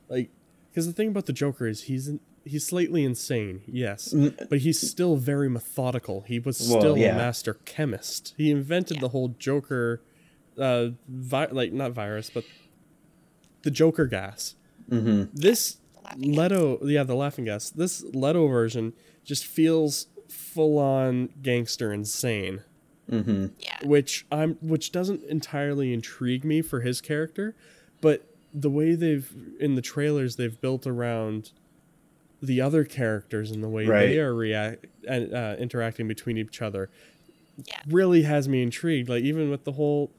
[0.08, 0.30] like
[0.71, 4.13] because the thing about the Joker is he's in, he's slightly insane, yes,
[4.49, 6.21] but he's still very methodical.
[6.21, 7.13] He was Well, still yeah.
[7.13, 8.33] a master chemist.
[8.38, 10.01] He invented the whole Joker,
[10.57, 12.43] uh, vi- like not virus, but
[13.63, 14.55] the Joker gas.
[14.89, 15.77] hmm This
[16.15, 17.69] Leto, yeah, the laughing gas.
[17.69, 22.62] This Leto version just feels full on gangster insane
[23.10, 23.77] hmm Yeah.
[23.86, 27.55] which I'm which doesn't entirely intrigue me for his character,
[28.01, 31.51] but the way they've in the trailers they've built around
[32.41, 34.08] the other characters and the way Right.
[34.08, 36.89] they are react and uh, interacting between each other
[37.65, 37.76] Yeah.
[37.88, 39.10] really has me intrigued.
[39.10, 40.12] Like even with the whole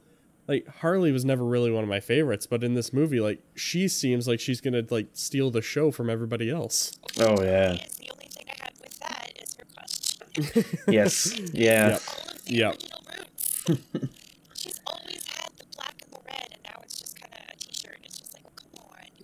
[0.47, 3.87] like Harley was never really one of my favorites, but in this movie, like she
[3.87, 6.91] seems like she's gonna like steal the show from everybody else.
[7.19, 10.79] Oh yeah, the only thing I have with that is her costume.
[10.93, 11.89] yes, yeah.
[11.89, 12.01] Yep.
[12.11, 12.53] All of the
[13.69, 14.09] Yep.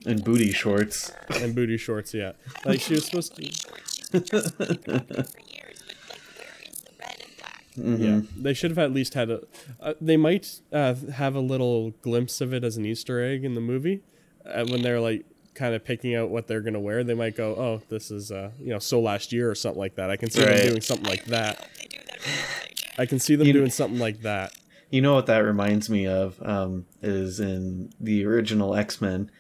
[0.06, 1.12] And booty shorts.
[1.42, 2.34] And booty shorts, yeah.
[2.66, 3.96] Like she was supposed to shorts.
[3.96, 7.38] She's been dressing like a cop for years, but like, where is the red and
[7.38, 7.64] black?
[7.76, 9.42] hmm Yeah, they should have at least had a.
[9.80, 13.56] Uh, they might uh, have a little glimpse of it as an Easter egg in
[13.56, 14.02] the movie
[14.46, 17.04] uh, when they're like kind of picking out what they're gonna wear.
[17.04, 19.96] They might go, "Oh, this is uh, you know, so last year or something like
[19.96, 20.58] that." I can see Right.
[20.58, 21.58] them doing something like that.
[21.60, 22.36] hope they do that really
[22.76, 23.00] quick.
[23.00, 24.54] I can see them You- doing something like that.
[24.92, 26.40] You know what that reminds me of?
[26.42, 29.32] Um, is in the original X Men,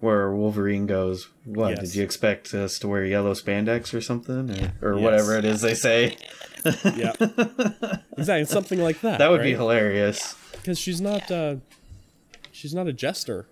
[0.00, 1.80] where Wolverine goes, "What Yes.
[1.80, 5.02] did you expect us to wear yellow spandex or something, or, or Yes.
[5.02, 6.16] whatever it is they say?"
[6.96, 7.12] Yeah,
[8.18, 9.18] exactly, something like that.
[9.18, 10.34] That would be hilarious.
[10.52, 11.56] because she's not uh,
[12.50, 13.46] she's not a jester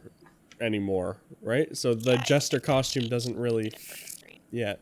[0.61, 1.77] anymore, right?
[1.77, 3.73] So the jester costume doesn't really
[4.51, 4.75] Yeah.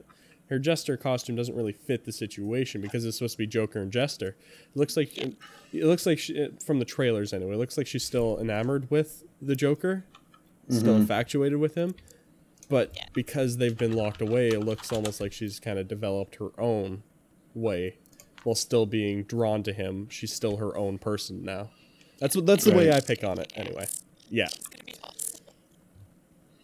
[0.48, 3.90] Her jester costume doesn't really fit the situation because it's supposed to be Joker and
[3.90, 4.29] Jester.
[4.29, 5.35] It looks like it
[5.72, 7.55] looks like she, from the trailers anyway.
[7.55, 10.05] It looks like she's still enamored with the Joker,
[10.68, 11.94] still infatuated with him.
[12.68, 13.05] But Yeah.
[13.12, 17.03] because they've been locked away, it looks almost like she's kind of developed her own
[17.55, 17.96] way
[18.44, 20.09] while still being drawn to him.
[20.09, 21.70] She's still her own person now.
[22.18, 23.87] That's what that's the way I pick on it anyway.
[24.31, 24.46] Yeah.
[24.46, 25.40] It's gonna be awesome.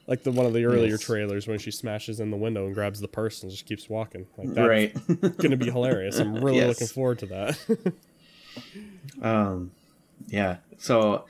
[0.07, 1.01] Like the one of the earlier Yes.
[1.03, 4.27] trailers when she smashes in the window and grabs the purse and just keeps walking.
[4.39, 5.37] Like that's right.
[5.39, 6.19] gonna be hilarious.
[6.19, 6.69] I'm really Yes.
[6.69, 7.59] looking forward to that.
[9.23, 9.71] Um,
[10.29, 10.57] yeah.
[10.79, 11.27] So,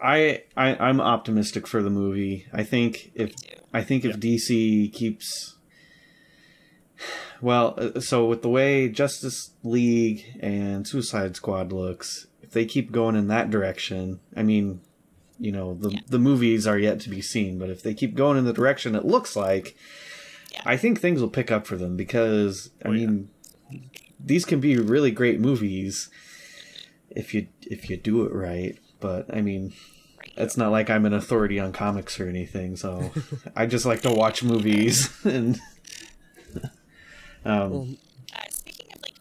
[0.00, 2.46] I, I I'm optimistic for the movie.
[2.52, 3.34] I think if.
[3.74, 5.56] I think if DC keeps
[7.42, 12.90] well, uh, so with the way Justice League and Suicide Squad looks, if they keep
[12.90, 14.80] going in that direction, I mean,
[15.38, 16.00] you know, the Yeah.
[16.08, 18.94] the movies are yet to be seen, but if they keep going in the direction
[18.94, 19.76] it looks like,
[20.52, 20.62] Yeah.
[20.64, 23.06] I think things will pick up for them because I Oh, yeah.
[23.06, 23.28] mean,
[24.18, 26.08] these can be really great movies
[27.10, 28.78] if you if you do it right.
[29.00, 29.72] But I mean,
[30.36, 33.10] it's not like I'm an authority on comics or anything, so
[33.56, 35.60] I just like to watch movies and.
[37.44, 37.88] Um, well,
[38.34, 39.14] Uh, speaking of like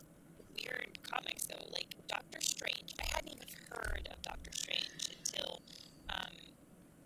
[0.58, 5.62] weird comics, though, like Doctor Strange, I hadn't even heard of Doctor Strange until
[6.10, 6.34] um,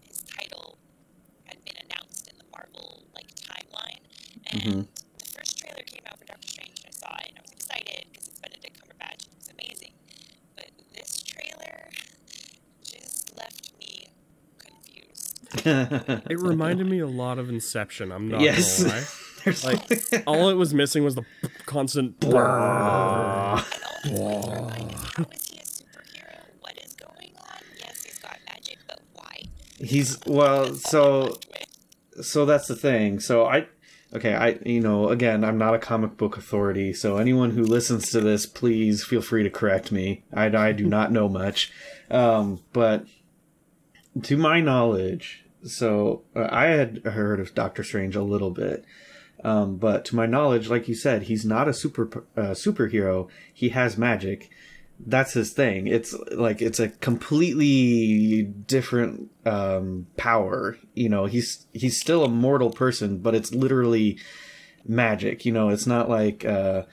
[0.07, 0.77] his title
[1.45, 3.99] had been announced in the Marvel like timeline.
[4.53, 4.87] And Mhm.
[5.19, 7.51] the first trailer came out for Doctor Strange, and I saw it, and I was
[7.51, 9.93] excited because it's Benedict Cumberbatch, and it's amazing.
[10.55, 11.89] But this trailer
[12.81, 14.07] just left me
[14.57, 15.35] confused.
[16.29, 18.11] It reminded me a lot of Inception.
[18.11, 18.83] I'm not yes.
[18.83, 19.03] gonna lie.
[19.63, 19.79] Like
[20.27, 21.23] all it was missing was the
[21.65, 22.19] constant.
[28.87, 29.43] But why?
[29.79, 31.37] He's well, so
[32.21, 33.19] so that's the thing.
[33.19, 33.67] So I
[34.13, 38.11] okay, I you know, again, I'm not a comic book authority, so anyone who listens
[38.11, 40.23] to this, please feel free to correct me.
[40.33, 41.71] I I do not know much.
[42.11, 43.05] Um, but
[44.23, 48.85] to my knowledge, so uh, I had heard of Doctor Strange a little bit.
[49.43, 53.29] Um, but to my knowledge, like you said, he's not a super uh, superhero.
[53.53, 54.49] He has magic.
[55.05, 55.87] That's his thing.
[55.87, 60.77] It's like it's a completely different um, power.
[60.93, 64.17] You know, he's he's still a mortal person, but it's literally
[64.85, 65.45] magic.
[65.45, 66.83] You know, it's not like uh,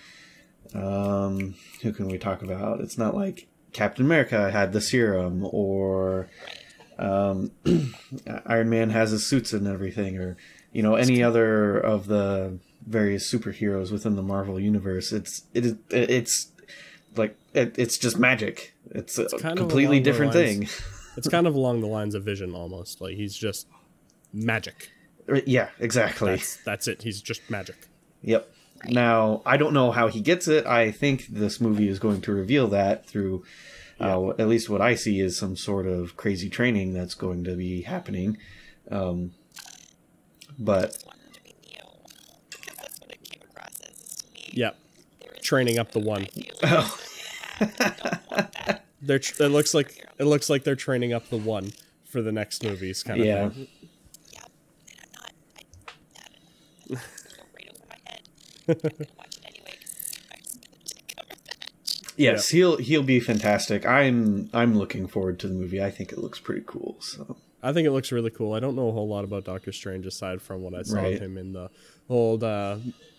[0.72, 2.81] um, who can we talk about?
[2.81, 6.29] It's not like Captain America had the serum or
[6.99, 7.51] um,
[8.47, 10.37] Iron Man has his suits and everything, or
[10.73, 15.13] you know any other of the various superheroes within the Marvel universe.
[15.13, 16.53] It's it is it's
[17.17, 18.75] like it, it's just magic.
[18.91, 20.69] It's, a kind completely different lines- thing.
[21.17, 23.01] It's kind of along the lines of Vision almost.
[23.01, 23.67] Like he's just
[24.35, 24.91] magic.
[25.47, 26.33] yeah, exactly.
[26.33, 27.01] That's that's it.
[27.01, 27.89] He's just magic.
[28.21, 28.53] Yep.
[28.85, 30.67] Now, I don't know how he gets it.
[30.67, 33.45] I think this movie is going to reveal that through,
[34.01, 37.57] uh, at least what I see is some sort of crazy training that's going to
[37.57, 38.37] be happening.
[38.91, 39.33] Um,
[40.59, 42.01] but wondering, you know,
[42.51, 44.51] because that's what it came across as to me.
[44.53, 44.77] Yep.
[45.43, 46.23] Training up the one.
[46.27, 47.01] I feel like Oh.
[47.61, 48.85] I don't want that.
[49.01, 51.73] They're tr- it looks like it looks like they're training up the one
[52.09, 53.49] for the next movies kind of Yeah.
[53.49, 53.69] thing.
[54.33, 54.51] Yep.
[54.91, 55.33] And I'm not.
[55.57, 56.29] I, I
[56.89, 57.01] don't know.
[57.55, 58.23] Right over my head.
[58.69, 59.75] I'm gonna watch it anyway.
[59.81, 60.41] 'cause I'm
[60.85, 63.85] just gonna take Yes, he'll he'll be fantastic.
[63.87, 65.83] I'm I'm looking forward to the movie.
[65.83, 66.96] I think it looks pretty cool.
[67.00, 68.55] So I think it looks really cool.
[68.55, 71.14] I don't know a whole lot about Doctor Strange aside from what I saw Right.
[71.16, 71.68] of him in the
[72.09, 72.79] old uh,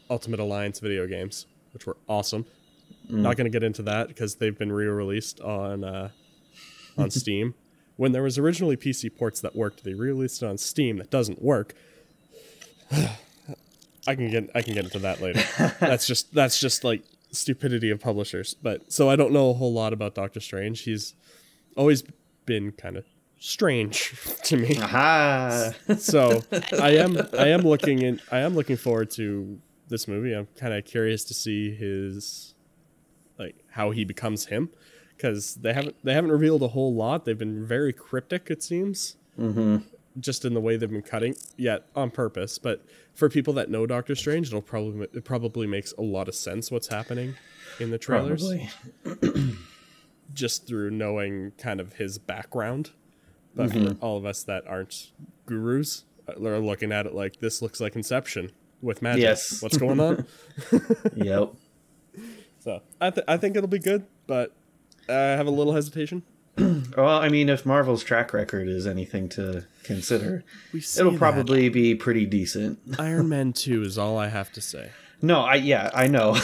[0.10, 2.46] Ultimate Alliance video games, which were awesome.
[3.10, 6.10] Not going to get into that because they've been re-released on uh,
[6.98, 7.54] on Steam.
[7.98, 11.42] When there was originally PC ports that worked, they re-released it on Steam that doesn't
[11.42, 11.74] work.
[14.08, 15.44] I can get I can get into that later.
[15.80, 17.04] that's just that's just like
[17.38, 18.54] stupidity of publishers.
[18.56, 20.82] But so I don't know a whole lot about Doctor Strange.
[20.82, 21.14] He's
[21.76, 22.04] always
[22.46, 23.06] been kind of
[23.40, 24.78] strange to me.
[24.82, 25.72] aha.
[25.98, 26.42] So
[26.80, 30.34] I am I am looking in I am looking forward to this movie.
[30.34, 32.54] I'm kind of curious to see his
[33.40, 34.70] like how he becomes him
[35.16, 37.26] because they haven't they haven't revealed a whole lot.
[37.26, 39.16] They've been very cryptic it seems.
[39.40, 39.78] Mm-hmm.
[40.20, 42.58] Just in the way they've been cutting, yet on purpose.
[42.58, 46.34] But for people that know Doctor Strange, it'll probably it probably makes a lot of
[46.36, 47.36] sense what's happening
[47.80, 48.52] in the trailers
[50.34, 52.92] just through knowing kind of his background.
[53.56, 53.88] But Mm-hmm.
[53.88, 55.12] for all of us that aren't
[55.46, 58.52] gurus, uh, are looking at it like this looks like Inception
[58.82, 59.22] with magic.
[59.24, 59.62] Yes.
[59.62, 60.26] What's going on?
[61.16, 61.54] Yep.
[62.60, 64.54] so I, th- I think it'll be good, but
[65.10, 66.22] I have a little hesitation.
[66.98, 70.44] Well, I mean, if Marvel's track record is anything to consider,
[70.74, 71.20] it'll that.
[71.20, 72.80] probably be pretty decent.
[72.98, 74.90] Iron Man 2 is all I have to say.
[75.22, 76.36] No, I yeah, I know.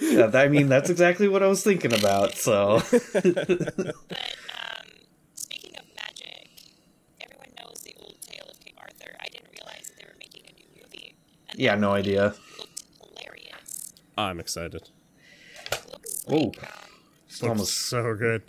[0.00, 2.34] yeah, I mean that's exactly what I was thinking about.
[2.36, 3.32] So But um,
[5.34, 6.48] speaking of magic,
[7.20, 9.16] everyone knows the old tale of King Arthur.
[9.20, 11.14] I didn't realize they were making a new movie.
[11.50, 12.34] And yeah, no idea.
[14.16, 14.30] It looked hilarious.
[14.30, 14.88] I'm excited.
[15.72, 16.36] It looks Oh.
[16.36, 16.78] like, um,
[17.28, 18.42] It's almost so good.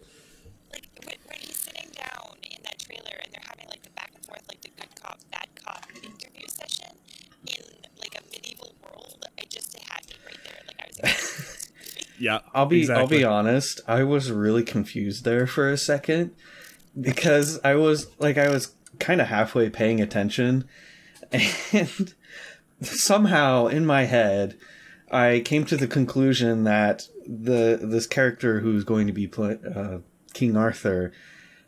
[0.72, 4.12] like when, when he's sitting down in that trailer and they're having like the back
[4.16, 6.96] and forth, like the good cop, bad cop interview session
[7.48, 7.64] in
[8.00, 9.26] like a medieval world.
[9.40, 10.62] I just had me right there.
[10.68, 11.00] Like I was.
[11.04, 12.40] Like, Yeah.
[12.54, 13.82] I'll be I'll be honest.
[13.88, 16.32] I was really confused there for a second
[17.00, 20.66] because I was like I was kind of halfway paying attention
[21.74, 22.14] and
[22.82, 24.58] somehow in my head
[25.14, 30.00] I came to the conclusion that the this character who's going to be play, uh,
[30.34, 31.14] King Arthur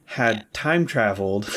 [0.06, 1.48] had time traveled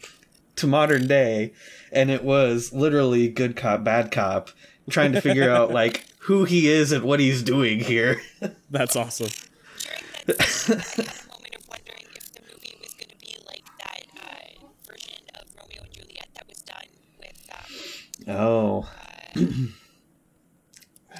[0.56, 1.52] to modern day
[1.92, 4.50] and it was literally good cop bad cop
[4.88, 8.20] trying to figure out like who he is and what he's doing here.
[8.70, 9.28] That's awesome.
[9.28, 13.18] during that scene, I had a moment of wondering if the movie was going to
[13.18, 16.88] be like that uh, version of Romeo and Juliet that was done
[17.20, 18.26] with.
[18.26, 18.88] Um, Oh,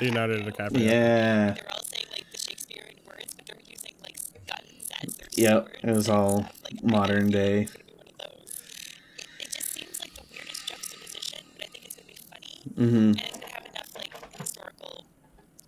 [0.00, 0.78] Leonardo DiCaprio.
[0.80, 1.52] yeah.
[1.54, 4.16] they're all saying like the Shakespearean words, but they're using like
[4.46, 6.52] guns as their Yep, swords it was all stuff.
[6.64, 7.64] Like, modern day.
[7.66, 8.50] think it's gonna be one of those.
[9.18, 12.90] It, it just seems like the weirdest juxtaposition, but I think it's gonna be funny,
[12.90, 15.06] hmm and it's gonna have enough like historical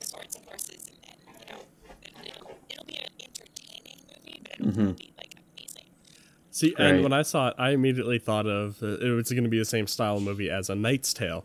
[0.01, 1.61] swords and horses, and, and you know,
[2.03, 5.85] it, it'll it'll be an entertaining movie, but I don't think it'll be like amazing.
[6.51, 7.03] See, and Right.
[7.03, 9.65] when I saw it, I immediately thought of uh, it was going to be the
[9.65, 11.45] same style of movie as A Knight's Tale.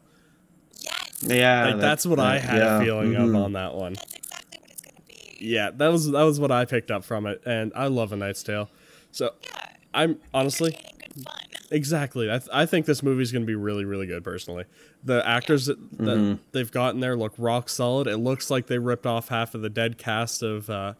[1.27, 3.29] Yes, Yeah, Like that- that's what I had yeah, a feeling mhm.
[3.29, 3.93] of on that one.
[3.93, 5.37] exactly what it's gonna be.
[5.39, 8.15] Yeah, that was that was what I picked up from it, and I love A
[8.15, 8.69] Knight's Tale.
[9.11, 9.49] So Yeah,
[9.93, 11.35] I'm honestly entertaining, good fun.
[11.71, 12.29] exactly.
[12.31, 14.23] I, th- I think this movie's going to be really really good.
[14.23, 14.65] Personally,
[15.03, 16.41] the actors that, that Mm-hmm.
[16.51, 18.07] they've gotten there look rock solid.
[18.07, 20.93] It looks like they ripped off half of the dead cast of uh,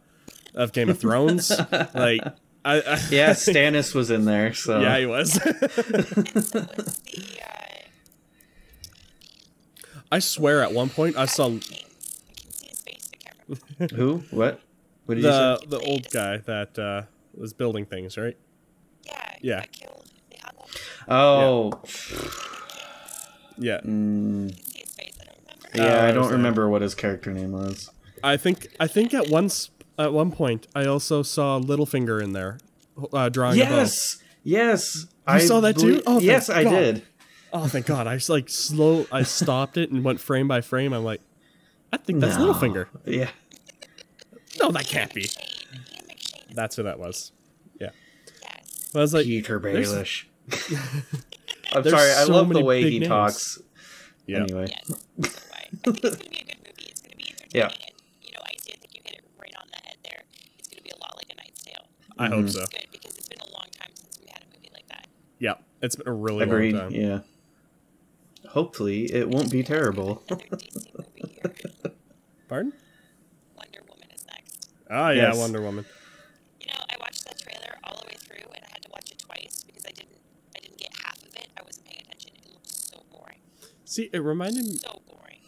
[0.54, 1.50] of Game of Thrones.
[1.94, 2.22] like
[2.66, 5.38] I, I Yeah, Stannis was in there, so yeah, he was.
[5.46, 6.60] And so was the
[9.93, 11.60] uh, I swear, at one point I saw King.
[11.62, 13.10] I can see his face.
[13.12, 13.96] I can't remember.
[13.96, 14.36] who?
[14.36, 14.60] What?
[15.06, 15.66] What did you the say?
[15.66, 17.02] the old guy that uh,
[17.34, 18.36] was building things, right?
[19.04, 19.60] Yeah, Yeah.
[19.60, 20.10] got killed.
[20.30, 20.66] They hung him.
[21.08, 21.82] Oh,
[23.58, 25.18] Yeah, mm, See his face.
[25.20, 25.68] I don't remember.
[25.74, 25.84] yeah.
[26.00, 27.90] Oh, I I don't remember what his character name was.
[28.22, 32.58] I think I think at once at one point I also saw Littlefinger in there
[33.12, 33.70] uh, drawing a bow.
[33.70, 35.06] Yes, yes.
[35.30, 35.86] You saw that too?
[35.86, 37.02] believe- Oh, thank yes, I did.
[37.56, 38.08] Oh, thank God!
[38.08, 39.06] I just like slow.
[39.12, 40.92] I stopped it and went frame by frame.
[40.92, 41.20] I'm like,
[41.92, 42.52] I think that's No.
[42.52, 42.88] Littlefinger.
[43.06, 43.30] Yeah.
[44.60, 45.22] No, that can't be.
[45.22, 45.44] Shane.
[45.72, 47.30] Ian McShane is That's who that was.
[47.80, 47.90] Yeah.
[48.42, 48.90] yes.
[48.92, 50.24] But I was like, Peter there's- Baelish.
[51.72, 52.10] I'm There's sorry.
[52.10, 53.08] I so love the way he names.
[53.08, 53.60] talks.
[54.26, 54.42] yeah.
[54.42, 54.66] Anyway.
[54.70, 55.00] Yes.
[55.18, 55.58] That's why.
[55.58, 56.86] I think it's gonna be a good movie.
[56.88, 57.50] It's gonna be entertaining.
[57.54, 57.64] Yeah.
[57.66, 57.74] And,
[58.22, 60.22] you know, I did think you hit it right on the head there.
[60.58, 61.86] It's gonna be a lot like A Knight's Tale.
[62.18, 62.48] I hope mm-hmm.
[62.48, 62.60] so.
[62.62, 65.06] It's good because it's been a long time since we had a movie like that.
[65.38, 66.74] Yeah, it's been a really Agreed.
[66.74, 67.00] long time.
[67.00, 67.20] Yeah.
[68.54, 70.22] Hopefully, it won't be terrible.
[70.28, 71.92] Another DC movie here.
[72.48, 72.72] Pardon?
[73.56, 74.70] Wonder Woman is next.
[74.90, 75.36] Ah, yeah, Yes.
[75.38, 75.84] Wonder Woman.
[76.60, 79.10] You know, I watched that trailer all the way through, and I had to watch
[79.10, 80.16] it twice because I didn't,
[80.56, 81.48] I didn't get half of it.
[81.58, 82.30] I wasn't paying attention.
[82.44, 83.38] It looked so boring,
[83.84, 84.76] See, it reminded me.
[84.76, 85.40] so boring.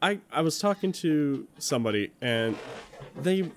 [0.00, 2.56] I I was talking to somebody and
[3.20, 3.50] they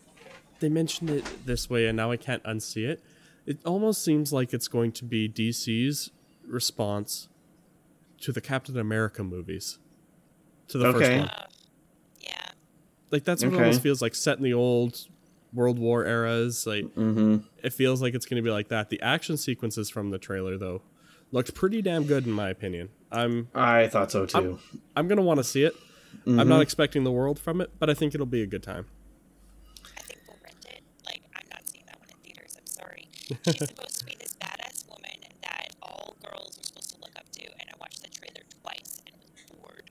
[0.60, 3.04] they mentioned it this way, and now I can't unsee it.
[3.46, 6.10] It almost seems like it's going to be DC's
[6.48, 7.28] response
[8.22, 9.80] to the Captain America movies,
[10.70, 11.28] to the first one.
[11.28, 11.46] Uh,
[12.20, 12.32] yeah,
[13.12, 13.64] Like that's what it Okay.
[13.66, 15.08] almost feels like, set in the old
[15.54, 16.66] World War eras.
[16.66, 17.38] Like Mm-hmm.
[17.64, 18.90] it feels like it's going to be like that.
[18.90, 20.82] The action sequences from the trailer, though,
[21.32, 22.90] looked pretty damn good in my opinion.
[23.12, 24.60] I'm I thought so too.
[24.96, 25.76] I'm gonna want to see it.
[26.26, 26.48] I'm Mhm.
[26.48, 28.86] not expecting the world from it, but I think it'll be a good time.
[29.98, 30.82] I think we'll rent it.
[31.06, 32.56] Like, I'm not seeing that one in theaters.
[32.58, 33.08] I'm sorry.
[33.46, 37.30] She's supposed to be this badass woman that all girls are supposed to look up
[37.32, 39.90] to, and I watched the trailer twice and was bored.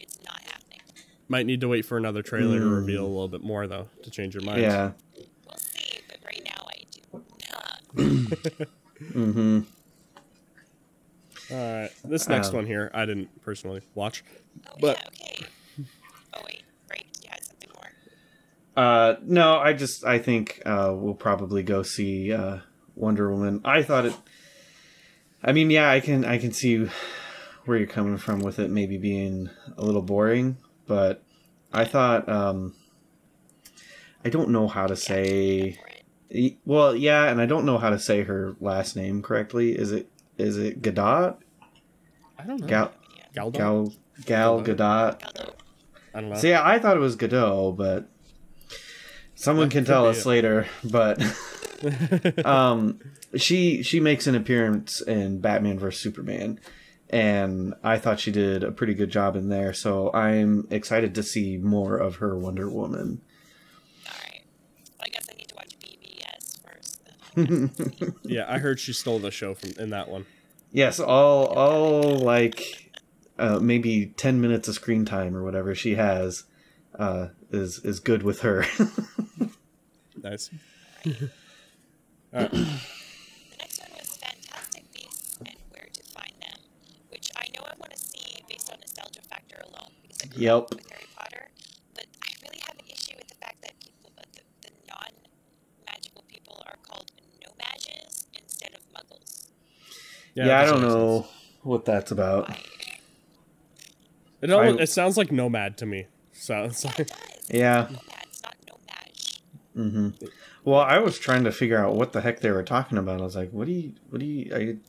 [0.00, 0.80] It's not happening.
[1.28, 2.76] Might need to wait for another trailer to Mm.
[2.76, 4.60] reveal a little bit more, though, to change your mind.
[4.62, 4.92] Yeah.
[5.16, 7.00] We'll see, but right now I do
[8.58, 8.68] not.
[9.12, 9.60] Mm-hmm.
[11.52, 11.90] All right.
[12.04, 14.24] This next Um, one here, I didn't personally watch.
[14.66, 15.46] Oh But- yeah, okay.
[16.34, 17.06] Oh wait, break.
[17.22, 18.84] You had something more.
[18.84, 22.58] Uh, no, I just I think uh, we'll probably go see uh,
[22.94, 23.60] Wonder Woman.
[23.64, 24.14] I thought it.
[25.42, 26.88] I mean, yeah, I can I can see
[27.66, 30.56] where you're coming from with it maybe being a little boring,
[30.86, 31.22] but
[31.72, 32.74] I thought um,
[34.24, 35.72] I don't know how to say.
[35.72, 39.72] For Well, yeah, and I don't know how to say her last name correctly.
[39.72, 40.08] Is it
[40.38, 41.36] is it Gadot?
[42.38, 42.66] I don't know.
[42.66, 42.92] Gal
[43.34, 43.92] Gal, Gal
[44.24, 45.22] Gal Gadot.
[46.14, 46.36] I don't know.
[46.36, 48.08] See, I thought it was Godot, but
[49.34, 50.28] someone That can tell us it.
[50.28, 50.66] later.
[50.82, 51.22] But
[52.44, 53.00] um,
[53.36, 56.58] she she makes an appearance in Batman vs Superman,
[57.10, 59.72] and I thought she did a pretty good job in there.
[59.72, 63.20] So I'm excited to see more of her Wonder Woman.
[64.06, 64.44] all right.
[64.98, 67.00] Well, I guess I need to watch BBS first.
[67.34, 68.14] Then.
[68.22, 70.26] yeah, I heard she stole the show from in that one.
[70.72, 72.92] Yes, all all like
[73.38, 76.44] uh, maybe ten minutes of screen time or whatever she has
[76.98, 78.64] uh, is is good with her.
[80.22, 80.50] Nice.
[81.04, 81.30] The
[82.32, 86.58] next one was Fantastic Beasts and Where to Find Them,
[87.10, 90.25] which I know I want to see based on nostalgia factor alone because I grew
[90.36, 90.70] Yep.
[90.70, 91.48] with Harry Potter,
[91.94, 96.24] but I really have an issue with the fact that people, uh, the, the non-magical
[96.28, 97.10] people are called
[97.42, 99.48] No-Majs instead of muggles.
[100.34, 101.32] yeah, that I don't know sense.
[101.62, 102.48] what that's about.
[102.48, 102.58] Why?
[104.42, 106.06] It, almost, I- it sounds like nomad to me.
[106.32, 107.12] Sounds Yeah, like it.
[107.48, 107.82] Yeah.
[107.84, 109.40] It's nomad, it's not No-Maj.
[109.74, 110.08] hmm
[110.64, 113.20] Well, I was trying to figure out what the heck they were talking about.
[113.20, 113.94] I was like, "What do you?
[114.10, 114.54] What do you?
[114.54, 114.80] Are you?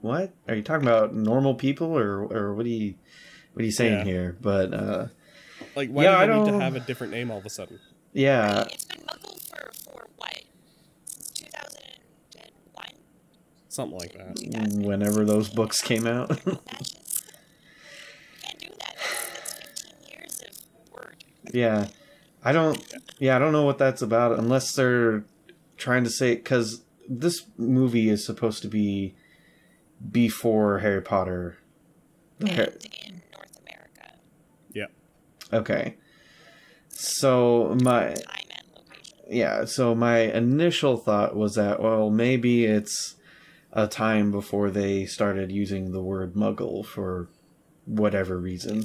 [0.00, 1.14] What are you talking about?
[1.14, 2.94] Normal people, or or what are you?
[3.54, 4.04] What are you saying Yeah.
[4.04, 5.06] here?" But uh,
[5.74, 7.50] like why Yeah, do they need to don't- have a different name all of a
[7.50, 7.78] sudden?
[8.12, 10.42] yeah, it's been muggle for, for what?
[11.34, 12.86] 2001?
[13.68, 14.84] Something like that.
[14.84, 16.28] whenever those books came out.
[16.30, 16.44] Matches?
[18.42, 18.96] Can't do that.
[18.96, 21.16] That's 15 years of work.
[21.52, 21.88] yeah,
[22.44, 22.80] I don't.
[23.18, 25.24] Yeah, I don't know what that's about unless they're
[25.76, 29.14] trying to say because this movie is supposed to be
[30.10, 31.58] before Harry Potter.
[32.38, 34.14] The Har- And in North America,
[34.72, 34.86] Yeah.
[35.54, 35.94] Okay.
[36.90, 38.16] So my time
[38.50, 39.14] and location.
[39.30, 43.16] yeah, so my initial thought was that well maybe it's
[43.72, 47.28] a time before they started using the word muggle for
[47.86, 48.84] whatever reason.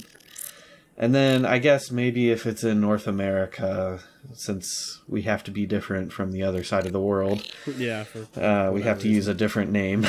[0.97, 3.99] And then I guess maybe if it's in North America
[4.34, 7.47] since we have to be different from the other side of the world,
[7.78, 8.03] Yeah.
[8.03, 10.05] For, uh, we have Whatever to use a different name.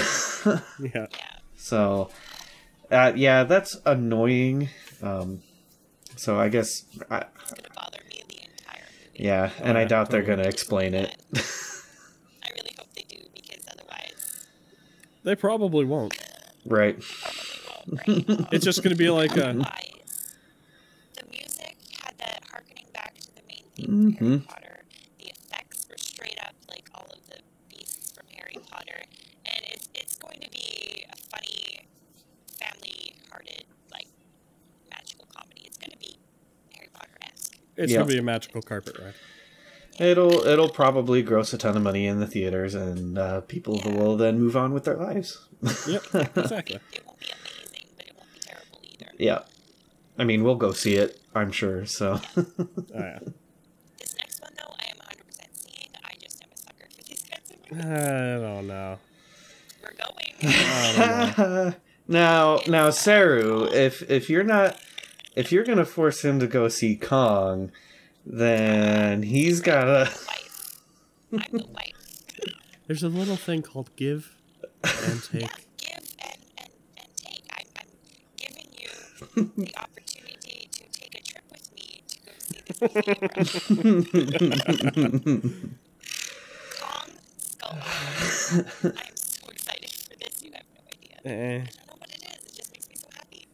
[0.46, 0.60] yeah.
[0.94, 1.06] Yeah.
[1.56, 2.10] so
[2.90, 4.68] uh, yeah, that's annoying.
[5.02, 5.42] Um,
[6.20, 9.24] so I guess I, It's going to bother me the entire movie.
[9.24, 11.16] Yeah, and I doubt they're going to explain it.
[11.34, 14.44] I really hope they do because otherwise,
[15.24, 16.16] They probably won't.
[16.66, 16.96] right.
[16.96, 18.06] right?
[18.52, 19.54] It's just going to be like a.
[19.54, 19.82] Why?
[21.14, 24.46] The music had that harkening back to the main theme from Harry Mhm.
[24.46, 24.82] Potter.
[25.18, 27.38] The effects were straight up like all of the
[37.80, 37.98] It's Yeah.
[38.00, 39.14] gonna be a magical carpet ride.
[39.98, 44.16] It'll it'll probably gross a ton of money in the theaters, and uh, people will
[44.16, 45.46] then move on with their lives.
[45.86, 46.02] Yep,
[46.36, 46.78] exactly.
[46.92, 49.10] It won't be amazing, but it won't be terrible either.
[49.18, 49.40] yeah,
[50.18, 51.84] I mean we'll go see it, I'm sure.
[51.86, 52.46] So Oh,
[52.94, 53.18] yeah.
[53.98, 55.90] This next one, though, I am 100% seeing.
[56.04, 57.84] I just am a sucker for these kinds of movies.
[57.84, 58.98] I don't know.
[59.82, 60.54] We're going.
[60.54, 61.74] I don't know.
[62.08, 64.78] now now Saru, if if you're not
[65.36, 67.70] if you're gonna force him to go see Kong,
[68.26, 70.10] then he's gotta.
[71.32, 71.92] I'm the wife.
[72.86, 74.34] There's a little thing called give
[74.82, 75.42] and take.
[75.42, 77.44] Yeah, give and, and, and take.
[77.52, 77.88] I'm, I'm
[78.36, 78.90] giving you
[79.64, 82.64] the opportunity to take a trip with me to go see
[83.36, 84.10] this movie.
[86.80, 88.66] Kong Skull Island.
[88.98, 90.42] I'm so excited for this.
[90.42, 91.16] You have no idea.
[91.24, 91.54] Eh.
[91.56, 92.44] I don't know what it is.
[92.46, 93.46] It just makes me so happy.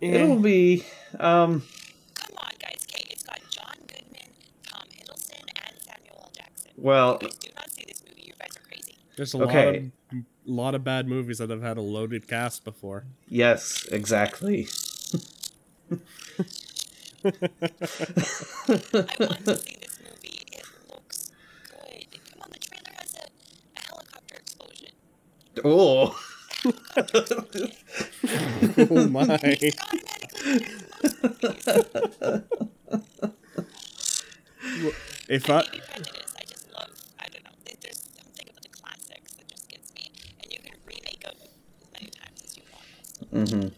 [0.00, 0.84] It'll be
[1.18, 1.62] um
[2.14, 2.84] Come on, guys.
[2.86, 4.30] Kate, it's got John Goodman,
[4.66, 6.30] Tom Hiddleston, and Samuel L.
[6.34, 6.70] Jackson.
[6.76, 8.22] well You guys do not see this movie.
[8.26, 8.98] You guys are crazy.
[9.16, 9.66] There's a Okay.
[9.66, 13.04] lot of lot of bad movies that have had a loaded cast before.
[13.28, 14.68] yes exactly.
[17.24, 17.30] I
[19.18, 20.42] want to see this movie.
[20.52, 21.30] It looks
[21.68, 22.06] good.
[22.32, 23.26] Come on, the trailer has a,
[23.76, 24.92] a helicopter explosion.
[25.64, 26.16] Oh.
[28.90, 29.24] oh my!
[35.28, 36.34] If I maybe prejudice.
[36.38, 36.90] I just love.
[37.20, 37.50] I don't know.
[37.64, 40.10] There- There's something about the classics that just gets me,
[40.42, 43.50] and you can remake them as many times as you want.
[43.50, 43.68] hmm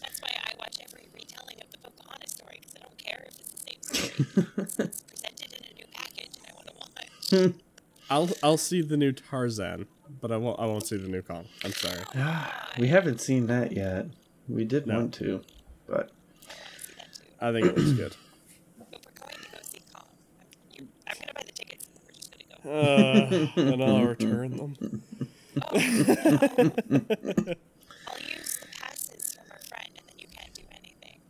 [0.00, 3.38] That's why I watch every retelling of the Pocahontas story because I don't care if
[3.38, 4.88] it's the same story.
[5.08, 7.54] Presented in a new package, and I want to watch.
[8.10, 9.86] I'll I'll see the new Tarzan,
[10.24, 11.44] but I won't I won't see the new Kong.
[11.66, 12.00] I'm sorry.
[12.78, 14.06] we haven't seen that yet.
[14.48, 15.00] We did No.
[15.00, 15.42] want to,
[15.86, 17.24] but See that too.
[17.42, 18.16] I think it looks good.
[18.78, 20.06] But we're going to go see Kong.
[21.06, 22.70] I'm, gonna buy the tickets, we're just gonna go.
[22.70, 24.76] Uh, and I'll return them.
[25.60, 25.76] I'll
[28.22, 31.20] use the passes from a friend, and then you can't do anything.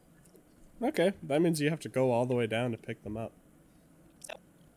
[0.80, 3.32] Okay, that means you have to go all the way down to pick them up.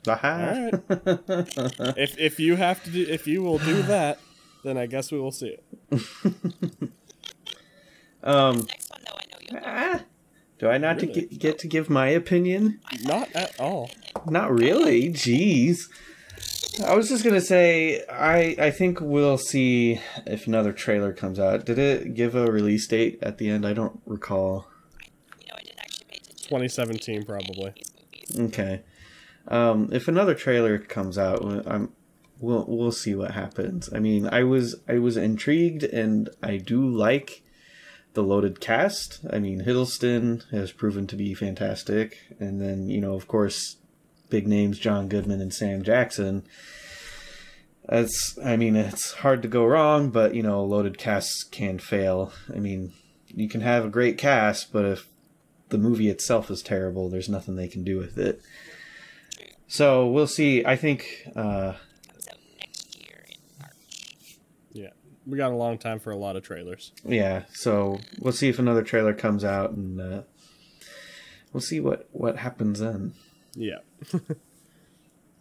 [0.08, 0.70] So aha.
[1.98, 4.20] If if you have to do if you will do that,
[4.64, 5.64] then I guess we will see it.
[8.24, 8.58] um.
[8.60, 9.62] next one, though, I know you'll.
[9.66, 10.02] ah,
[10.60, 11.22] do I not to Really?
[11.28, 12.80] get, get to give my opinion?
[13.04, 13.90] Not at all.
[14.26, 15.10] Not really.
[15.10, 15.90] Jeez.
[16.86, 21.66] I was just gonna say I I think we'll see if another trailer comes out.
[21.66, 23.66] Did it give a release date at the end?
[23.66, 24.68] I don't recall.
[25.42, 26.48] You know, I didn't actually pay attention.
[26.50, 27.68] 2017 probably.
[27.68, 28.54] of these movies.
[28.54, 28.84] Okay.
[29.48, 31.94] Um, if another trailer comes out, I'm
[32.40, 33.90] we'll we'll see what happens.
[33.94, 37.44] I mean, I was I was intrigued, and I do like
[38.14, 39.20] the loaded cast.
[39.32, 43.78] I mean, Hiddleston has proven to be fantastic, and then you know, of course,
[44.30, 46.44] big names John Goodman and Sam Jackson.
[47.88, 52.34] That's I mean, it's hard to go wrong, but you know, loaded casts can fail.
[52.54, 52.94] I mean,
[53.28, 55.08] you can have a great cast, but if
[55.70, 58.42] the movie itself is terrible, there's nothing they can do with it.
[59.68, 60.66] So we'll see.
[60.66, 61.74] I think uh,
[62.08, 64.38] Comes out next year in March.
[64.72, 64.90] Yeah,
[65.26, 66.92] we got a long time for a lot of trailers.
[67.06, 70.22] Yeah, so we'll see if another trailer comes out, and uh,
[71.54, 73.14] we'll see what what happens then.
[73.56, 73.80] Yeah.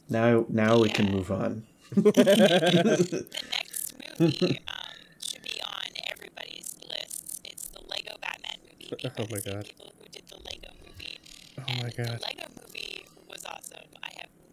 [0.08, 1.64] Now, now we can move on.
[1.94, 4.84] The next movie um,
[5.20, 7.40] should be on everybody's list.
[7.44, 9.02] It's the Lego Batman movie.
[9.04, 9.64] Oh my the God.
[9.64, 11.18] People who did the Lego movie.
[11.58, 12.20] Oh my god.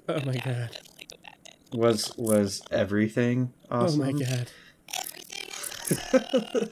[0.09, 0.45] Oh my uh, God.
[0.45, 1.53] Lego Batman.
[1.73, 4.01] Was was everything awesome?
[4.01, 4.51] Oh my god.
[4.99, 5.79] Everything is.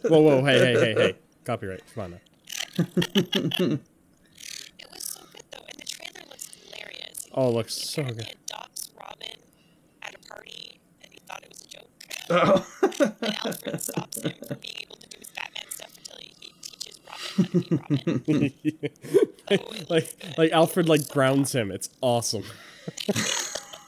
[0.10, 1.16] Whoa, whoa, hey, hey, hey, hey.
[1.46, 1.82] Copyright.
[1.96, 2.18] Come on now.
[2.78, 3.80] It
[4.92, 7.28] was so good though, and the trailer looks hilarious.
[7.34, 8.36] Oh, it looks so apparently good.
[8.46, 9.38] adopts Robin
[10.04, 11.90] at a party, and he thought it was a joke.
[12.30, 12.66] Oh.
[13.22, 16.52] and Alfred stops him from being able to do his Batman stuff until he, he
[16.62, 18.66] teaches Robin how to be
[19.50, 19.50] Robin.
[19.50, 21.72] like, like, like Alfred like grounds him.
[21.72, 22.44] It's awesome.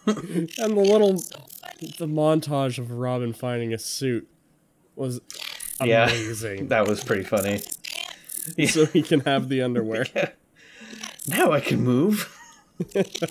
[0.07, 1.13] And the little
[1.97, 4.27] the montage of Robin finding a suit
[4.95, 5.19] was
[5.83, 6.05] Yeah.
[6.05, 6.67] amazing.
[6.69, 7.61] that was pretty funny.
[8.57, 8.67] Yeah.
[8.69, 10.05] so he can have the underwear.
[11.25, 12.29] Now I can move.
[12.79, 13.21] So classic.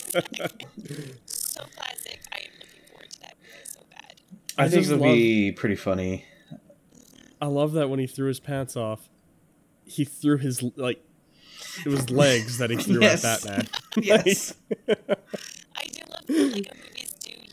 [2.32, 4.14] I am looking forward to that movie so bad.
[4.56, 6.24] I, I think it'll love- be pretty funny.
[7.40, 9.10] I love that when he threw his pants off,
[9.84, 11.04] he threw his like
[11.84, 13.24] it was legs that he threw Yes.
[13.26, 13.68] at Batman.
[13.98, 14.54] Yes.
[14.88, 16.70] I do love that Lego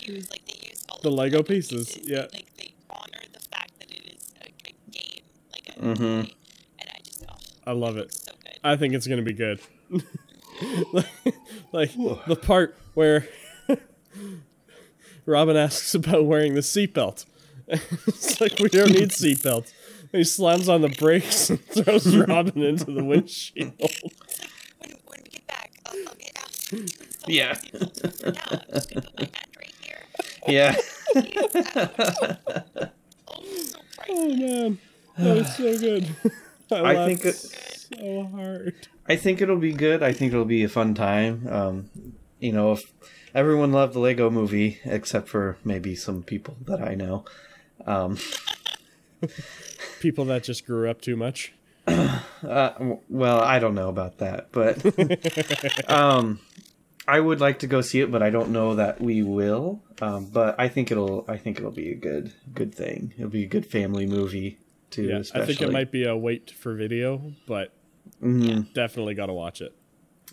[0.09, 2.21] movies like they use all The of Lego pieces, yeah.
[2.33, 5.99] Like they honor the fact that it is a, a game, like a Mhm.
[5.99, 6.35] movie,
[6.79, 7.35] and I just oh,
[7.67, 8.13] I love it.
[8.13, 8.59] so good.
[8.63, 9.59] I think it's gonna be good.
[10.91, 11.05] like,
[11.71, 11.91] like
[12.27, 13.27] the part where
[15.25, 17.25] Robin asks about wearing the seatbelt.
[17.67, 19.71] it's like we don't need seatbelts.
[20.11, 23.73] He slams on the brakes and throws Robin into the windshield.
[23.77, 26.51] When, when we get back, I'll, I'll get out.
[26.51, 26.85] some
[27.27, 27.59] Yeah.
[30.47, 30.75] Yeah.
[34.11, 34.79] Oh, man,
[35.17, 36.15] that was so good.
[36.71, 38.87] I, I think it- so hard.
[39.07, 40.01] I think it'll be good.
[40.03, 41.47] I think it'll be a fun time.
[41.49, 41.89] Um,
[42.39, 42.91] you know, if
[43.33, 47.25] everyone loved the Lego movie, except for maybe some people that I know.
[47.85, 48.17] Um,
[49.99, 51.51] People that just grew up too much.
[51.87, 52.19] uh,
[53.09, 56.39] well, I don't know about that, but um,
[57.09, 59.81] I would like to go see it, but I don't know that we will.
[60.01, 61.25] Um, but I think it'll.
[61.27, 63.13] I think it'll be a good, good thing.
[63.17, 64.59] It'll be a good family movie
[64.91, 65.03] too.
[65.07, 67.73] Yeah, I think it might be a wait for video, but
[68.21, 68.71] Mhm.
[68.73, 69.73] definitely gotta watch it.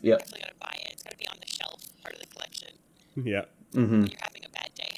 [0.02, 0.18] Yep.
[0.18, 0.92] Definitely gotta buy it.
[0.92, 2.68] It's gotta be on the shelf, part of the collection.
[3.16, 4.90] Yeah, hmm You're having a bad day.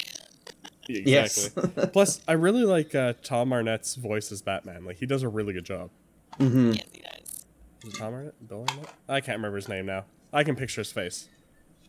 [0.88, 1.62] exactly.
[1.74, 1.90] Yes.
[1.92, 4.84] Plus, I really like uh, Tom Arnett's voice as Batman.
[4.84, 5.90] Like he does a really good job.
[6.38, 7.44] hmm yes, he does.
[7.84, 8.48] Is it Tom Arnett?
[8.48, 8.88] Bill Arnett?
[9.08, 10.04] I can't remember his name now.
[10.32, 11.28] I can picture his face.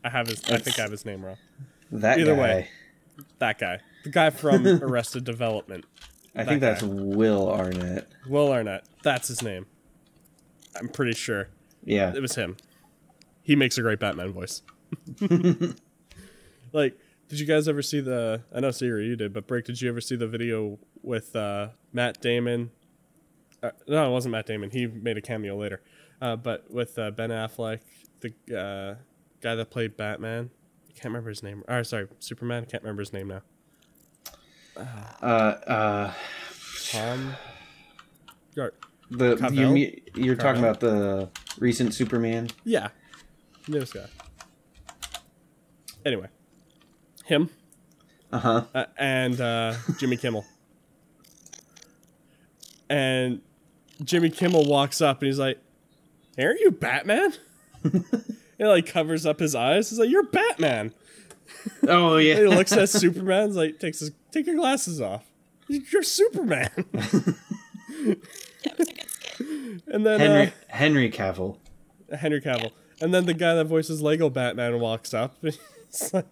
[0.04, 0.44] I have his.
[0.50, 1.38] I think I have his name wrong.
[1.92, 2.42] That Either guy.
[2.42, 2.68] way.
[3.40, 5.84] That guy, the guy from Arrested Development,
[6.36, 6.88] I that think that's guy.
[6.88, 8.08] Will Arnett.
[8.28, 8.86] Will Arnett.
[9.04, 9.66] That's his name.
[10.80, 11.50] I'm pretty sure
[11.84, 12.14] Yeah.
[12.16, 12.56] it was him.
[13.42, 14.62] He makes a great Batman voice.
[16.72, 16.98] like,
[17.28, 18.42] did you guys ever see the?
[18.54, 21.70] I know Siri, you did, but Break, did you ever see the video with uh,
[21.92, 22.72] Matt Damon?
[23.62, 24.70] Uh, no, it wasn't Matt Damon.
[24.70, 25.82] He made a cameo later,
[26.22, 27.80] uh, but with uh, Ben Affleck,
[28.22, 28.96] the uh,
[29.42, 30.50] guy that played Batman.
[30.88, 31.64] I can't remember his name.
[31.68, 32.64] Or sorry, Superman.
[32.64, 33.42] I can't remember his name now.
[34.78, 36.14] Uh, uh,
[36.92, 37.34] Tom.
[38.56, 38.74] Gar-
[39.12, 39.80] the Cavill?
[39.80, 41.30] you, you're talking about the
[41.60, 42.50] recent Superman.
[42.64, 42.90] Yeah.
[43.68, 44.06] This guy.
[46.06, 46.28] Anyway.
[47.26, 47.50] Him
[48.32, 48.64] Uh huh.
[48.74, 50.46] uh, and uh, Jimmy Kimmel.
[52.90, 53.42] And
[54.04, 55.60] Jimmy Kimmel walks up and he's like,
[56.38, 57.34] hey, Aren't you Batman?
[58.60, 59.90] He like covers up his eyes.
[59.90, 60.94] He's like, You're Batman.
[61.88, 62.36] Oh yeah.
[62.36, 63.48] he looks at Superman.
[63.48, 65.26] He's like, takes his take your glasses off.
[65.68, 66.70] You're Superman.
[68.66, 69.82] That was a good skit.
[69.88, 71.58] and then Henry uh, Henry Cavill.
[72.18, 72.72] Henry Cavill.
[73.02, 75.38] And then the guy that voices Lego Batman walks up.
[75.92, 76.26] It's like,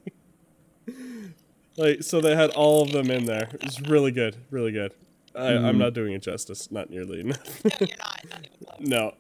[1.77, 3.49] like so they had all of them in there.
[3.61, 4.91] It's really good, really good.
[5.35, 7.23] I, I'm not doing it justice, not nearly.
[7.23, 7.33] No,
[7.79, 8.25] you're not.
[8.29, 8.79] Not even close.
[8.79, 9.13] no,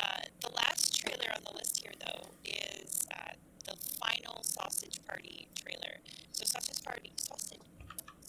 [0.00, 0.06] Uh,
[0.40, 3.32] the last trailer on the list here, though, is uh,
[3.64, 5.98] the final Sausage Party trailer.
[6.32, 7.60] So Sausage Party, Sausage,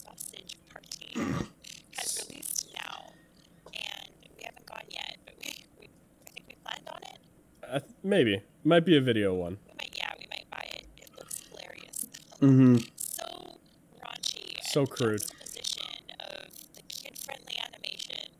[0.04, 3.12] Sausage Party has released now,
[3.66, 5.88] and we haven't gone yet, but we, we
[6.26, 7.18] I think we planned on it.
[7.82, 9.58] uh, maybe might be a video one.
[9.66, 10.86] We might, yeah, we might buy it.
[10.98, 12.06] It looks hilarious.
[12.40, 12.76] Mm-hmm.
[12.96, 13.58] So
[14.02, 14.62] raunchy.
[14.64, 15.20] So and crude.
[15.20, 15.86] juxtaposition
[16.20, 18.30] of the kid-friendly animation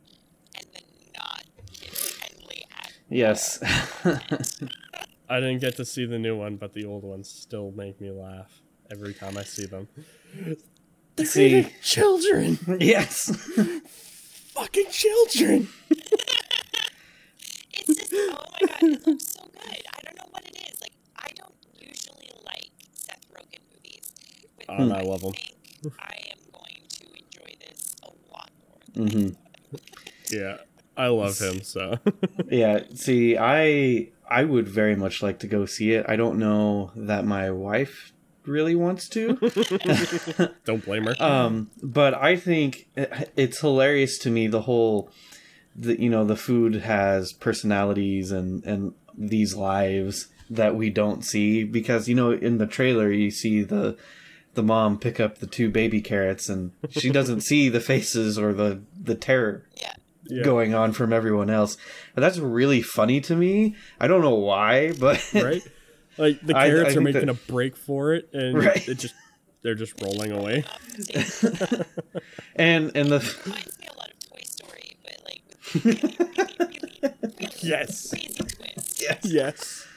[0.55, 0.81] and the
[1.17, 2.65] not kid-friendly.
[3.09, 3.59] Yes.
[5.29, 8.11] I didn't get to see the new one, but the old ones still make me
[8.11, 8.61] laugh
[8.91, 9.87] every time I see them.
[11.15, 13.29] They're See- eating children, yes.
[14.53, 15.67] fucking children.
[17.73, 19.61] It's just, oh my god, it looks so good.
[19.93, 20.81] I don't know what it is.
[20.81, 24.11] Like, I don't usually like Seth Rogen movies.
[24.57, 25.31] But Oh, and I I love 'em.
[25.33, 28.49] think I am going to enjoy this a lot
[28.95, 29.05] more.
[29.07, 29.29] Mm-hmm.
[30.35, 30.57] Yeah,
[30.97, 31.99] I love him so.
[32.51, 32.83] Yeah.
[32.95, 36.05] See, I I would very much like to go see it.
[36.09, 38.11] I don't know that my wife
[38.47, 39.33] really wants to.
[40.65, 41.15] Don't blame her.
[41.21, 45.09] um, but I think it's hilarious to me the whole,
[45.75, 51.63] the you know the food has personalities and and these lives that we don't see
[51.63, 53.97] because you know in the trailer you see the
[54.53, 58.53] the mom pick up the two baby carrots and she doesn't see the faces or
[58.53, 59.93] the the terror Yeah.
[60.27, 60.43] Yeah.
[60.43, 61.77] going on from everyone else.
[62.13, 63.75] But that's really funny to me.
[63.99, 65.61] I don't know why, but right?
[66.17, 68.87] Like the I- I carrots are making that- a break for it, and Right.
[68.87, 69.15] it just
[69.61, 70.63] they're just rolling away.
[72.55, 75.43] and and the reminds me a lot of Toy Story, but like
[77.63, 78.13] Yes.
[79.01, 79.19] yes.
[79.23, 79.87] Yes.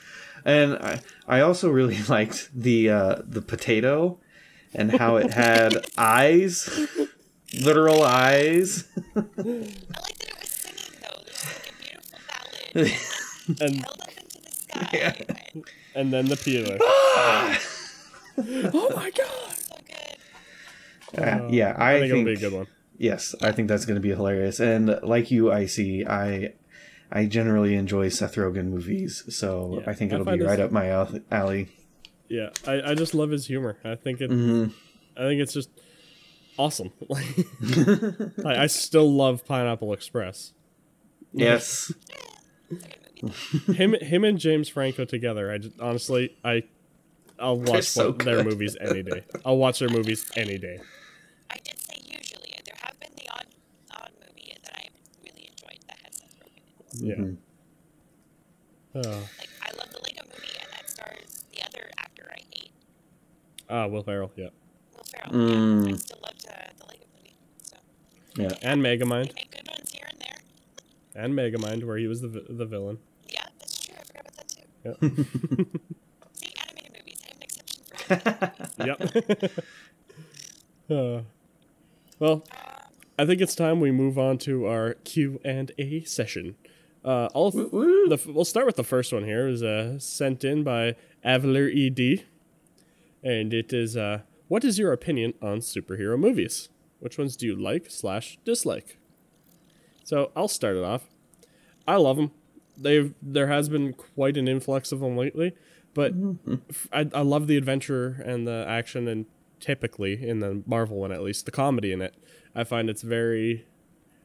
[0.45, 4.19] And I, I also really liked the uh, the potato
[4.75, 6.69] and how it had eyes,
[7.61, 8.85] literal eyes.
[9.17, 11.23] I like that it was singing though.
[11.25, 14.91] There's like a beautiful ballad And held up into the sky.
[14.93, 15.15] Yeah.
[15.55, 15.65] and
[15.99, 16.79] and then the peeler.
[16.81, 17.59] oh
[18.95, 19.57] my god.
[19.57, 19.75] so
[21.13, 21.21] good.
[21.21, 22.67] Uh, yeah, I, I, think, think, it'll be a good one.
[22.97, 24.61] yes, I think that's going to be hilarious.
[24.61, 26.53] And like you, I see, I
[27.11, 30.71] I generally enjoy Seth Rogen movies, so Yeah, I think it'll find be right up
[30.71, 31.69] my alley.
[32.29, 33.79] Yeah, I, I just love his humor.
[33.85, 34.31] I think it.
[34.31, 34.67] hmm
[35.17, 35.71] I think it's just
[36.57, 36.93] awesome.
[38.45, 40.53] I, I still love Pineapple Express.
[41.33, 41.93] Yes.
[43.75, 45.51] Him, him, and James Franco together.
[45.53, 46.63] I just, honestly, I,
[47.39, 49.25] I'll watch so one- their movies any day.
[49.45, 50.81] I'll watch their movies any day.
[51.51, 52.55] I did say usually.
[52.65, 53.47] There have been the odd,
[54.01, 54.89] odd movie that I
[55.25, 57.03] really enjoyed that has Seth Rogen.
[57.03, 57.17] in it.
[57.19, 57.25] Yeah.
[57.25, 57.37] Mhm.
[58.95, 62.73] Oh, Like I love the Lego Movie, and that stars the other actor I hate,
[63.71, 64.33] ah, Will Ferrell.
[64.37, 64.49] Yeah,
[64.97, 65.33] Will Ferrell.
[65.33, 65.87] Mm.
[65.89, 67.37] Yeah, I still loved uh, the Lego Movie.
[67.63, 67.77] So
[68.37, 68.49] Yeah.
[68.63, 71.25] and they Megamind, make good ones here and there.
[71.25, 72.99] and Megamind, where he was the the villain.
[73.31, 73.95] Yeah, that's true.
[73.99, 74.63] I forgot about that too.
[74.85, 74.97] Yep.
[76.33, 77.21] See, animated movies.
[77.25, 79.53] I have an exception for animated yep.
[80.91, 81.21] Uh,
[82.19, 82.43] well,
[83.19, 86.57] I think it's time we move on to our Q and A session.
[87.05, 88.09] Uh, I'll Woo, woo.
[88.09, 89.49] the, f- we'll start with the first one here.
[89.49, 92.25] It was uh, sent in by Avaler ED,
[93.23, 96.71] and it is uh, what is your opinion on superhero movies?
[97.01, 98.99] Which ones do you like slash dislike?
[100.05, 101.05] So I'll start it off.
[101.87, 102.31] I love them.
[102.79, 105.55] They've there has been quite an influx of them lately,
[105.95, 106.55] but mm-hmm.
[106.93, 109.27] I love the adventure and the action, and
[109.61, 112.15] typically in the Marvel one at least, the comedy in it.
[112.55, 113.67] I find it's very,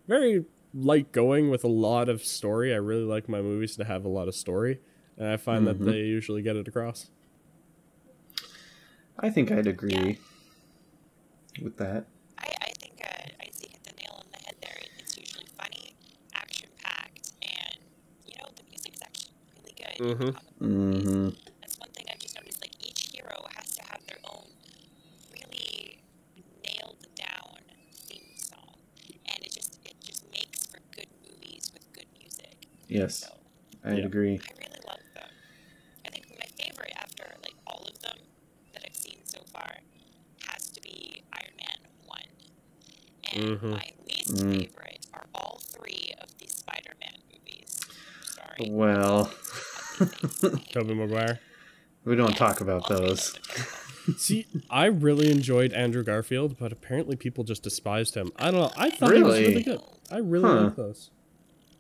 [0.08, 2.74] very light going with a lot of story.
[2.74, 4.80] I really like my movies to have a lot of story,
[5.18, 5.92] and I find that mm-hmm.
[5.92, 7.10] they usually get it across.
[9.20, 10.20] I think I'd agree
[11.62, 12.08] with that.
[12.40, 14.78] I, I think uh, Izzy hit the nail on the head there.
[15.00, 15.96] It's usually funny,
[16.34, 17.78] action packed, and
[18.26, 20.36] you know the music's actually really good.
[20.36, 20.38] Mhm.
[20.62, 21.30] Um, hmm
[21.62, 22.62] That's one thing I've just noticed.
[22.62, 24.48] Like each hero has to have their own
[25.32, 26.02] really
[26.64, 27.58] nailed down
[28.08, 28.76] theme song,
[29.28, 32.58] and it just it just makes for good movies with good music.
[32.88, 33.34] Yes, So
[33.84, 34.06] I'd Yeah.
[34.06, 34.40] agree.
[34.40, 35.30] I really love them.
[36.06, 38.18] I think my favorite after like all of them
[38.74, 39.78] that I've seen so far
[40.48, 42.30] has to be Iron Man one,
[43.32, 43.70] and Mhm.
[43.72, 44.60] my least Mm.
[44.60, 47.80] favorite are all three of the Spider-Man movies.
[48.36, 48.70] Sorry.
[48.70, 49.32] Well,
[50.72, 51.40] Tobey Maguire.
[52.06, 53.38] we don't talk about those.
[54.18, 58.32] See, I really enjoyed Andrew Garfield, but apparently people just despised him.
[58.38, 58.72] I don't know.
[58.76, 59.48] I thought he was Really?
[59.50, 59.82] really good.
[60.12, 60.64] I really Huh.
[60.66, 61.10] like those.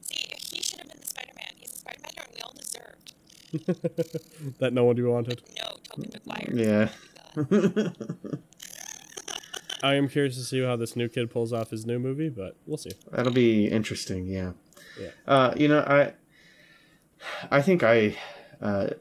[0.01, 0.15] See,
[0.51, 1.51] he should have been the Spider-Man.
[1.57, 2.53] He's the Spider-Man we all
[3.67, 4.57] deserved.
[4.59, 5.41] that no one wanted.
[5.61, 6.49] No, Tobey Maguire.
[6.55, 6.89] Yeah.
[9.84, 12.55] I am curious to see how this new kid pulls off his new movie, but
[12.65, 12.91] we'll see.
[13.11, 14.28] That'll be interesting.
[14.28, 14.53] Yeah.
[14.97, 15.09] Yeah.
[15.28, 16.13] Uh, you know, I,
[17.51, 18.17] I think I,
[18.61, 18.91] uh,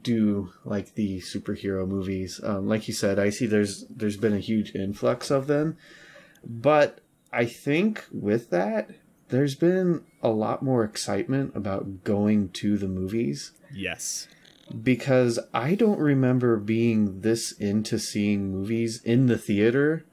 [0.00, 2.40] do like the superhero movies.
[2.42, 5.76] Um, like you said, I see there's there's been a huge influx of them,
[6.42, 8.88] but I think with that
[9.28, 14.28] there's been a lot more excitement about going to the movies Yes.
[14.82, 20.06] because I don't remember being this into seeing movies in the theater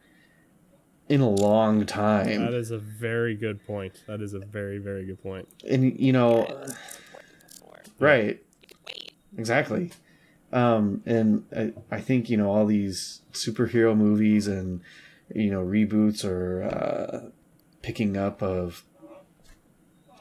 [1.08, 2.42] in a long time.
[2.44, 4.04] That is a very good point.
[4.08, 5.48] That is a very, very good point.
[5.70, 7.82] and you know, It was important before.
[8.00, 8.42] Right,
[8.88, 9.14] wait.
[9.38, 9.92] exactly.
[10.52, 14.82] Um, and I, I think you know all these superhero movies and
[15.34, 17.30] you know reboots or uh,
[17.84, 18.84] picking up of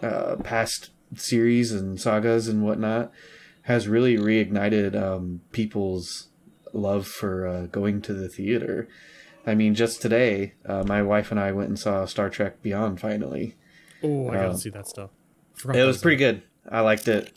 [0.03, 3.11] uh, past series and sagas and whatnot
[3.63, 6.29] has really reignited um, people's
[6.73, 8.89] love for uh, going to the theater.
[9.47, 13.01] I mean, just today, uh, my wife and I went and saw Star Trek Beyond.
[13.01, 13.57] Finally,
[14.03, 14.57] Oh, I gotta Oh.
[14.57, 15.11] see that stuff.
[15.55, 16.43] Forgot it was pretty good.
[16.71, 17.33] I liked it.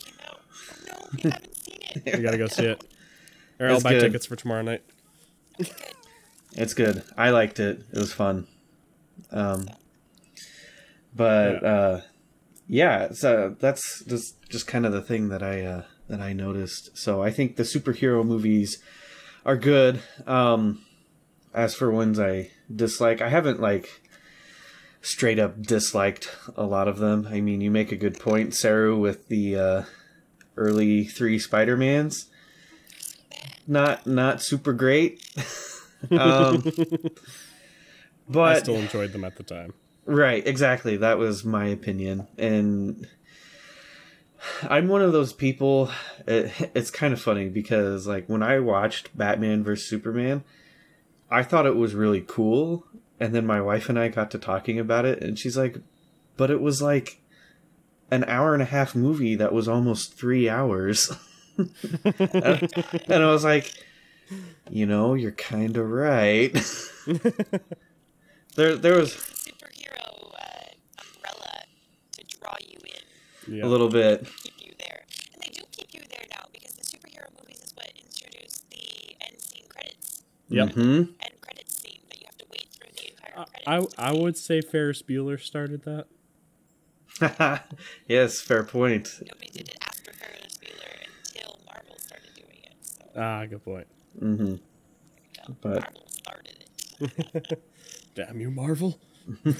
[0.66, 1.08] Came out.
[1.14, 2.16] No, you haven't seen it.
[2.16, 2.84] We gotta go see it.
[3.60, 4.00] Or I'll buy good.
[4.00, 4.82] tickets for tomorrow night.
[6.54, 7.02] It's good.
[7.16, 7.84] I liked it.
[7.92, 8.46] It was fun.
[9.30, 9.68] Um,
[11.14, 12.00] but uh,
[12.66, 16.96] yeah, so that's just just kind of the thing that I uh, that I noticed.
[16.96, 18.82] So I think the superhero movies
[19.44, 20.02] are good.
[20.26, 20.84] Um,
[21.54, 24.02] as for ones I dislike, I haven't like
[25.02, 27.26] straight up disliked a lot of them.
[27.30, 29.82] I mean, you make a good point, Saru, with the uh,
[30.56, 32.26] early three Spider Mans.
[33.66, 35.24] Not not super great.
[36.10, 36.64] um,
[38.28, 39.74] but I still enjoyed them at the time.
[40.04, 40.96] Right, exactly.
[40.96, 42.26] That was my opinion.
[42.36, 43.06] And
[44.68, 45.90] I'm one of those people.
[46.26, 49.88] It, it's kind of funny because, like, when I watched Batman vs.
[49.88, 50.42] Superman,
[51.30, 52.84] I thought it was really cool.
[53.20, 55.76] And then my wife and I got to talking about it, and she's like,
[56.36, 57.21] but it was like
[58.12, 61.10] an hour and a half movie that was almost three hours.
[61.56, 61.70] and
[63.08, 63.72] I was like,
[64.70, 66.52] you know, you're kind of right.
[68.54, 71.64] there, there was Superhero uh, umbrella
[72.18, 73.56] to draw you in.
[73.56, 73.64] Yeah.
[73.64, 74.26] a little bit.
[74.42, 75.04] keep you there.
[75.32, 79.16] And they do keep you there now because the superhero movies is what introduced the
[79.26, 80.22] end scene credits.
[80.50, 80.72] Yep.
[80.74, 83.78] hmm End credits scene that you have to wait through the entire I.
[83.78, 86.08] I I would say Ferris Bueller started that.
[88.08, 89.20] yes, fair point.
[89.20, 92.74] Nobody did it after Ferris Bueller until Marvel started doing it.
[92.82, 93.86] So Ah, good point.
[94.18, 94.60] hmm you
[95.60, 96.64] But- Marvel started
[97.00, 97.62] it.
[98.14, 98.98] Damn you, Marvel.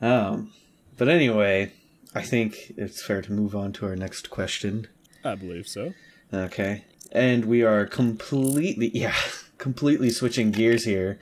[0.00, 0.52] Um,
[0.98, 1.72] but anyway,
[2.14, 4.88] I think it's fair to move on to our next question.
[5.24, 5.94] I believe so.
[6.32, 6.84] Okay.
[7.12, 9.14] And we are completely, yeah,
[9.56, 11.18] completely switching gears here.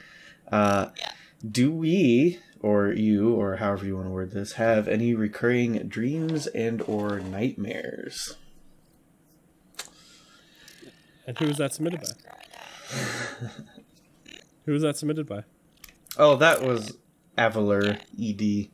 [0.51, 1.13] Uh, Yeah.
[1.49, 6.47] do we, or you, or however you want to word this, have any recurring dreams
[6.49, 8.37] and or nightmares?
[11.27, 12.09] And who was that submitted by?
[14.67, 15.43] Who was that submitted by?
[16.17, 16.97] Oh, that was
[17.37, 18.69] Avaler Ed.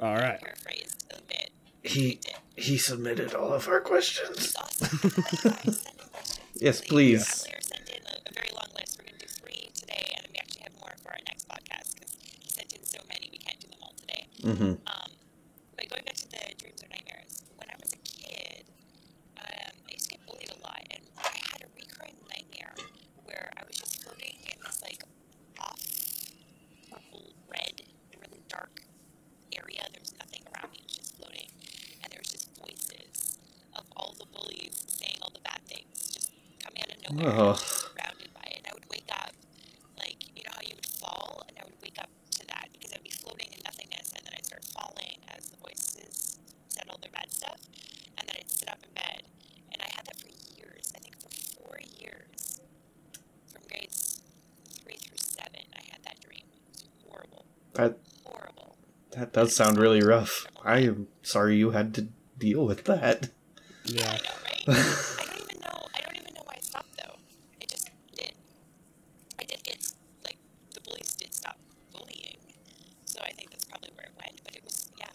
[0.00, 0.40] All right.
[0.40, 1.50] Paraphrased a bit.
[1.82, 2.20] He
[2.56, 4.36] he submitted all of our questions.
[4.38, 5.10] It's awesome.
[5.10, 6.40] Send in questions.
[6.54, 7.24] Yes, please.
[7.44, 8.98] Cavalier sent in a, a very long list.
[8.98, 11.94] We're going to do three today, and we actually have more for our next podcast
[11.94, 14.26] because he sent in so many we can't do them all today.
[14.42, 14.74] Mm-hmm
[15.76, 18.64] but going back to the dreams or nightmares, when I was a kid,
[19.38, 22.74] um, I used to get bullied a lot, and I had a recurring nightmare
[23.24, 25.02] where I was just floating in this like
[25.58, 25.80] off
[26.90, 27.80] purple red,
[28.20, 28.82] really dark
[29.56, 29.80] area.
[29.92, 31.48] There was nothing around me; it was just floating,
[32.04, 33.40] and there was just voices
[33.76, 36.28] of all the bullies saying all the bad things, just
[36.60, 37.32] coming out of nowhere.
[37.32, 37.50] and I Oh.
[37.56, 39.32] was just surrounded by it, and I would wake up
[39.96, 42.92] like you know how you would fall, and I would wake up to that because
[42.92, 46.38] I'd be floating in nothingness, and then I'd start falling as the voices
[46.68, 47.60] said all their bad stuff,
[48.18, 49.22] and then I'd sit up in bed,
[49.72, 50.92] and I had that for years.
[50.96, 52.60] I think for four years,
[53.52, 54.20] from grades
[54.82, 56.44] three through seven, I had that dream.
[56.46, 58.76] It was horrible, That horrible.
[59.20, 60.46] That does sound really rough.
[60.64, 62.08] I am sorry you had to
[62.38, 63.28] deal with that.
[63.84, 64.08] Yeah.
[64.08, 64.64] I know, right?
[64.68, 65.86] I don't even know.
[65.94, 67.16] I don't even know why I stopped though.
[67.60, 68.32] It just did.
[69.38, 69.60] I did.
[69.66, 69.94] It's
[70.24, 70.38] like
[70.72, 71.58] the bullies did stop
[71.92, 72.38] bullying,
[73.04, 74.40] so I think that's probably where it went.
[74.42, 75.06] But it was yeah,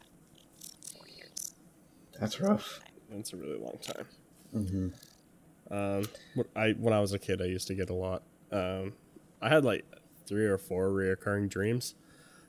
[0.96, 1.54] four years.
[2.20, 2.82] That's rough.
[3.10, 4.06] That's a really long time.
[4.52, 4.88] hmm
[5.76, 6.04] Um,
[6.56, 8.22] I when I was a kid, I used to get a lot.
[8.52, 8.94] Um,
[9.42, 9.84] I had like
[10.28, 11.96] three or four reoccurring dreams.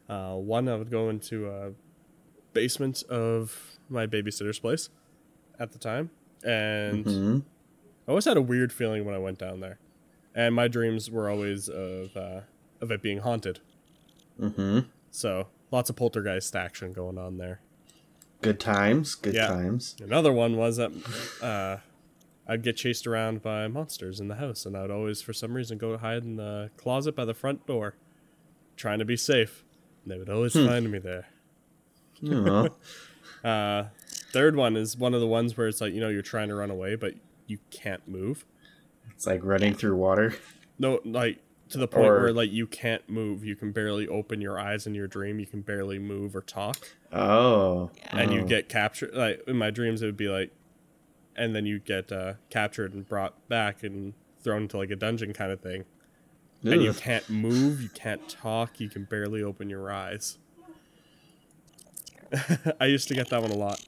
[0.09, 1.73] Uh, one, I would go into a
[2.53, 4.89] basement of my babysitter's place
[5.59, 6.11] at the time,
[6.45, 7.39] and hmm
[8.07, 9.79] I always had a weird feeling when I went down there.
[10.35, 12.41] And my dreams were always of uh,
[12.81, 13.61] of it being haunted.
[14.39, 14.81] hmm
[15.11, 17.61] So lots of poltergeist action going on there.
[18.43, 19.15] Good times.
[19.15, 19.49] Good Yeah.
[19.49, 19.97] times.
[20.01, 20.93] Another one was that
[21.43, 21.79] uh,
[22.47, 25.79] I'd get chased around by monsters in the house, and I'd always, for some reason,
[25.79, 27.97] go hide in the closet by the front door,
[28.77, 29.65] trying to be safe.
[30.07, 31.27] They would always find me there.
[33.45, 33.85] Uh,
[34.33, 36.55] third one is one of the ones where it's like you know you're trying to
[36.55, 37.15] run away, but
[37.47, 38.45] you can't move.
[39.15, 40.35] it's like running through water.
[40.79, 41.39] No, like
[41.69, 43.45] to the point Or- where like you can't move.
[43.45, 45.39] You can barely open your eyes in your dream.
[45.39, 46.89] You can barely move or talk.
[47.13, 47.91] Oh.
[48.11, 48.45] and you Oh.
[48.47, 50.51] get captured like in my dreams it would be like
[51.37, 55.33] and then you get uh, captured and brought back and thrown into like a dungeon
[55.35, 55.85] kind of thing
[56.65, 60.39] and you can't move you can't talk you can barely open your eyes
[62.81, 63.81] i used to get that one a lot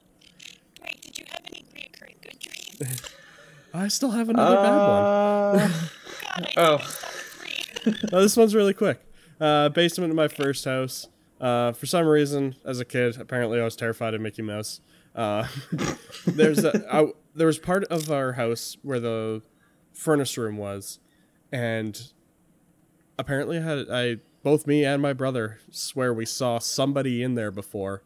[0.81, 3.01] Wait, did you have any reoccurring good dreams?
[3.73, 5.71] i still have another bad one Uh,
[6.37, 6.75] God, Oh.
[6.75, 6.77] oh.
[6.77, 7.93] stopped at three.
[8.11, 9.01] No, this one's really quick.
[9.41, 11.07] Uh, basement of my first house.
[11.41, 14.79] Uh, for some reason, as a kid, apparently I was terrified of Mickey Mouse.
[15.15, 15.47] Uh,
[16.27, 19.41] there's a, I, there was part of our house where the
[19.93, 20.99] furnace room was,
[21.51, 22.11] and
[23.19, 27.51] apparently I had I both me and my brother swear we saw somebody in there
[27.51, 28.01] before.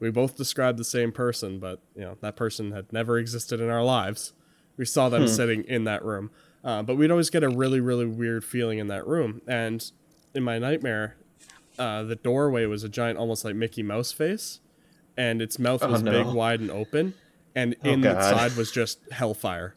[0.00, 3.70] We both described the same person, but you know that person had never existed in
[3.70, 4.32] our lives.
[4.76, 6.30] We saw them sitting in that room,
[6.64, 9.40] uh, but we'd always get a really really weird feeling in that room.
[9.46, 9.88] And
[10.34, 11.16] in my nightmare,
[11.78, 14.60] uh, the doorway was a giant, almost like Mickey Mouse face,
[15.16, 16.10] and its mouth Oh, was no.
[16.12, 17.14] big, wide, and open,
[17.54, 18.36] and Oh, in its God.
[18.50, 19.74] side was just hellfire.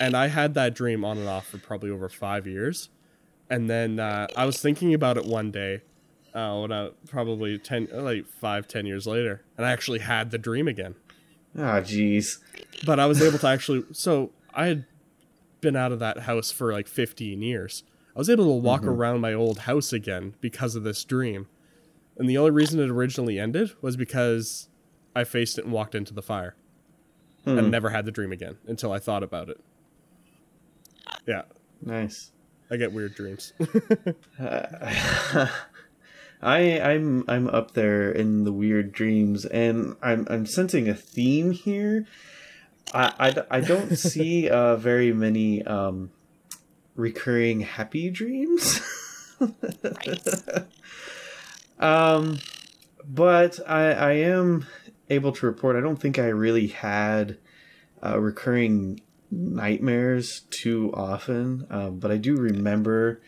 [0.00, 2.88] And I had that dream on and off for probably over five years.
[3.52, 5.82] And then uh, I was thinking about it one day,
[6.32, 10.38] uh, when I probably ten, like five, ten years later, and I actually had the
[10.38, 10.94] dream again.
[11.58, 12.38] Ah, jeez.
[12.86, 13.84] But I was able to actually.
[13.92, 14.86] So I had
[15.60, 17.84] been out of that house for like 15 years.
[18.16, 21.46] I was able to walk around my old house again because of this dream.
[22.16, 24.68] And the only reason it originally ended was because
[25.14, 26.56] I faced it and walked into the fire.
[27.44, 27.58] Hmm.
[27.58, 29.60] And never had the dream again until I thought about it.
[31.26, 31.42] Yeah,
[31.84, 32.31] Nice.
[32.72, 33.52] I get weird dreams.
[36.40, 41.50] I I'm I'm up there in the weird dreams, and I'm I'm sensing a theme
[41.50, 42.06] here.
[42.94, 46.12] I I, I don't see uh, very many um,
[46.96, 48.80] recurring happy dreams.
[51.78, 52.38] Um,
[53.04, 54.66] but I I am
[55.10, 55.74] able to report.
[55.74, 57.38] I don't think I really had
[58.04, 59.00] uh, recurring
[59.32, 63.20] nightmares too often, um, but I do remember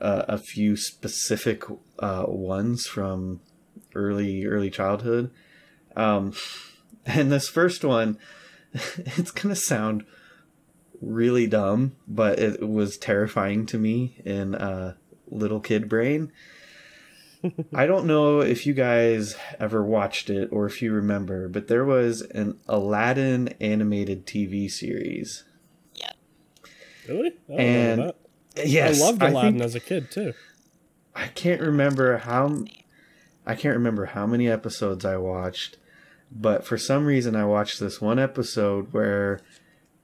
[0.00, 1.62] uh, a few specific
[2.00, 3.40] uh, ones from
[3.94, 5.30] early early childhood.
[5.96, 6.32] Um,
[7.06, 8.18] and this first one,
[8.74, 10.04] it's gonna sound
[11.00, 14.94] really dumb, but it was terrifying to me in uh,
[15.28, 16.32] little kid brain.
[17.74, 21.84] I don't know if you guys ever watched it or if you remember, but there
[21.84, 25.44] was an Aladdin animated TV series.
[25.94, 26.16] Yep.
[27.08, 27.28] Really?
[27.48, 28.06] I don't And- know
[28.56, 28.66] that.
[28.66, 30.34] Yes, I loved I Aladdin think- as a kid too.
[31.14, 32.64] I can't remember how
[33.46, 35.76] I can't remember how many episodes I watched,
[36.30, 39.40] but for some reason I watched this one episode where,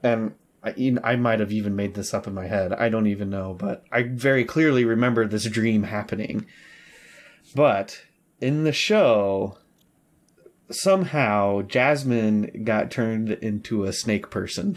[0.03, 0.35] and
[0.65, 2.73] I, I might have even made this up in my head.
[2.73, 6.47] I don't even know, but I very clearly remember this dream happening.
[7.55, 8.03] But
[8.41, 9.59] in the show,
[10.71, 14.77] somehow Jasmine got turned into a snake person.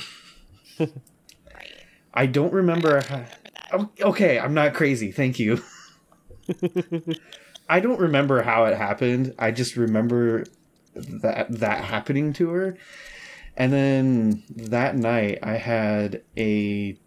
[0.80, 1.74] Right.
[2.14, 3.16] I don't remember how.
[3.18, 3.74] Remember that.
[3.74, 5.12] Oh, okay, I'm not crazy.
[5.12, 5.62] Thank you.
[7.70, 9.36] I don't remember how it happened.
[9.38, 10.46] I just remember
[10.96, 12.78] that that happening to her.
[13.56, 16.98] And then that night I had a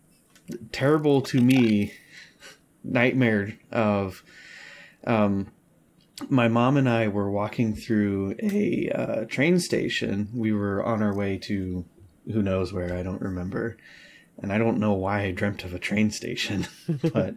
[0.70, 1.94] terrible to me
[2.84, 4.22] nightmare of
[5.06, 5.50] um
[6.28, 10.28] my mom and I were walking through a uh, train station.
[10.34, 11.86] We were on our way to
[12.30, 13.78] who knows where, I don't remember
[14.38, 16.66] and I don't know why I dreamt of a train station,
[17.12, 17.36] but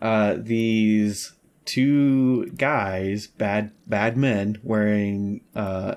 [0.00, 1.32] uh, these
[1.64, 5.96] two guys, bad bad men, wearing uh,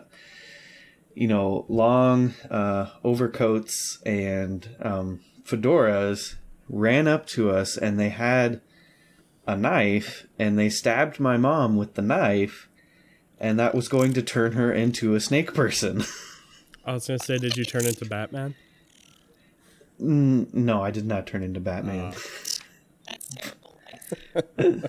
[1.13, 6.35] you know long uh, overcoats and um, fedoras,
[6.69, 8.61] ran up to us, and they had
[9.47, 12.69] a knife, and they stabbed my mom with the knife,
[13.39, 16.03] and that was going to turn her into a snake person.
[16.85, 18.55] I was gonna say, did you turn into Batman?
[20.01, 22.11] Mm, no, I did not turn into Batman.
[22.11, 22.61] That's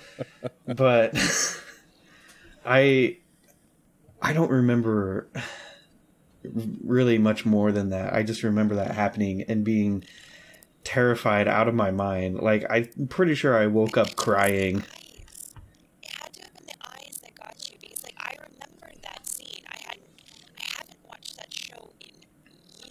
[0.66, 1.16] but
[2.66, 3.18] I
[4.20, 5.28] I don't remember
[6.84, 8.12] really much more than that.
[8.12, 10.04] I just remember that happening and being
[10.88, 12.40] terrified out of my mind.
[12.40, 14.78] Like I'm pretty sure I woke up crying.
[16.02, 19.26] It had to have been the eyes that got you because, like, I remember that
[19.26, 19.64] scene.
[19.68, 19.98] I had,
[20.58, 22.16] I haven't watched that show in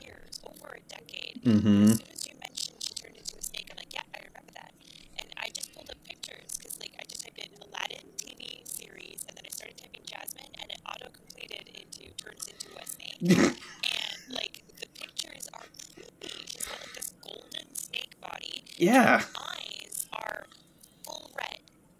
[0.05, 1.41] years, over a decade.
[1.43, 1.89] Mhm.
[1.89, 4.53] As soon as you mentioned she turned into a snake, I'm like, yeah, I remember
[4.53, 4.73] that.
[5.17, 9.25] And I just pulled up pictures because, like, I just typed in Aladdin TV series,
[9.27, 13.57] and then I started typing Jasmine, and it auto completed into turns into a snake.
[13.89, 15.65] and like the pictures are
[15.97, 16.45] creepy.
[16.45, 18.63] She's got like this golden snake body.
[18.77, 19.21] Yeah.
[19.39, 20.45] eyes are
[21.03, 21.59] full red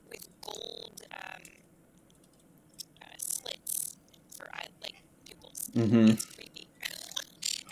[0.10, 1.42] with gold um,
[3.02, 3.96] uh, slits
[4.38, 5.70] for eye, like pupils.
[5.76, 6.10] Mhm.
[6.14, 6.68] It's creepy.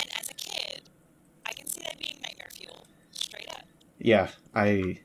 [0.02, 0.90] and as a kid,
[1.46, 3.64] I can see that being nightmare fuel, straight up.
[4.00, 5.00] Yeah, I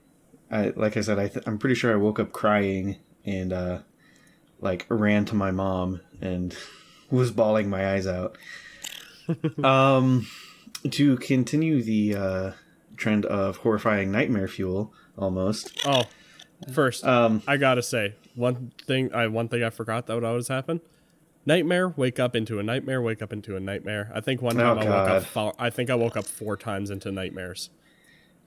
[0.50, 3.78] I like I said I th- I'm pretty sure I woke up crying and uh
[4.60, 6.56] like ran to my mom and
[7.10, 8.36] was bawling my eyes out.
[9.64, 10.26] um
[10.90, 12.50] to continue the uh
[13.00, 15.80] trend of horrifying nightmare fuel almost.
[15.84, 16.02] Oh,
[16.72, 19.12] first, Um I gotta say one thing.
[19.12, 20.80] I one thing I forgot that would always happen.
[21.46, 24.12] Nightmare, wake up into a nightmare, wake up into a nightmare.
[24.14, 25.54] I think one time I woke up.
[25.58, 27.70] I think I woke up four times into nightmares.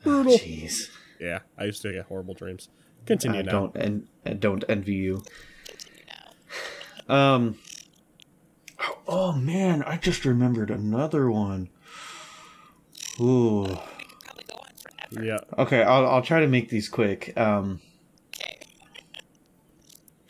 [0.05, 0.89] oh, jeez.
[1.19, 2.69] Yeah, I used to get horrible dreams.
[3.05, 3.51] Continue I now.
[3.51, 5.23] don't and I don't envy you.
[7.09, 7.57] Um
[9.07, 11.69] Oh man, I just remembered another one.
[13.19, 13.61] Ooh.
[13.61, 15.02] We could probably go on forever.
[15.21, 15.39] Yeah.
[15.57, 17.37] Okay, I'll I'll try to make these quick.
[17.37, 17.81] Um
[18.41, 18.59] Okay.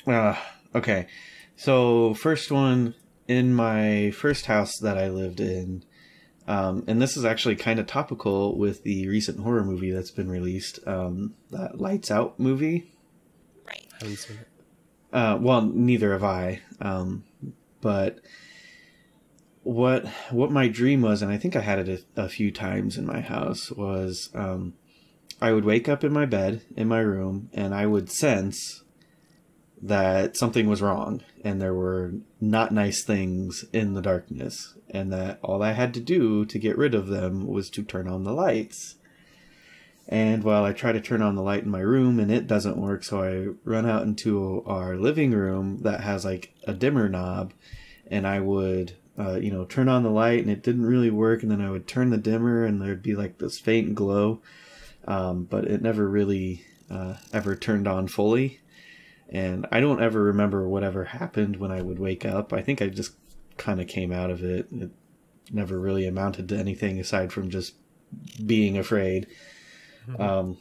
[0.07, 0.35] Uh,
[0.75, 1.07] okay.
[1.55, 2.95] So, first one
[3.27, 5.83] in my first house that I lived in,
[6.47, 10.29] um, and this is actually kind of topical with the recent horror movie that's been
[10.29, 12.91] released, um, that Lights Out movie.
[13.65, 13.87] Right.
[14.01, 14.47] Haven't seen it.
[15.13, 16.61] Uh, well, neither have I.
[16.81, 17.23] Um,
[17.79, 18.19] but
[19.63, 22.97] what what my dream was, and I think I had it a, a few times
[22.97, 24.73] in my house, was um,
[25.41, 28.83] I would wake up in my bed in my room, and I would sense
[29.81, 35.39] that something was wrong, and there were not nice things in the darkness, and that
[35.41, 38.31] all I had to do to get rid of them was to turn on the
[38.31, 38.95] lights.
[40.07, 42.77] And while I try to turn on the light in my room and it doesn't
[42.77, 47.53] work, so I run out into our living room that has like a dimmer knob,
[48.07, 51.43] and I would, uh, you know, turn on the light and it didn't really work,
[51.43, 54.41] and then I would turn the dimmer and there'd be like this faint glow,
[55.07, 58.59] um, but it never really uh, ever turned on fully.
[59.29, 62.53] And I don't ever remember whatever happened when I would wake up.
[62.53, 63.15] I think I just
[63.57, 64.67] kind of came out of it.
[64.71, 64.91] It
[65.51, 67.75] never really amounted to anything aside from just
[68.45, 69.27] being afraid.
[70.19, 70.57] Um,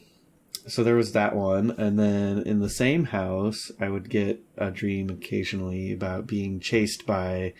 [0.67, 4.71] so there was that one, and then in the same house, I would get a
[4.71, 7.53] dream occasionally about being chased by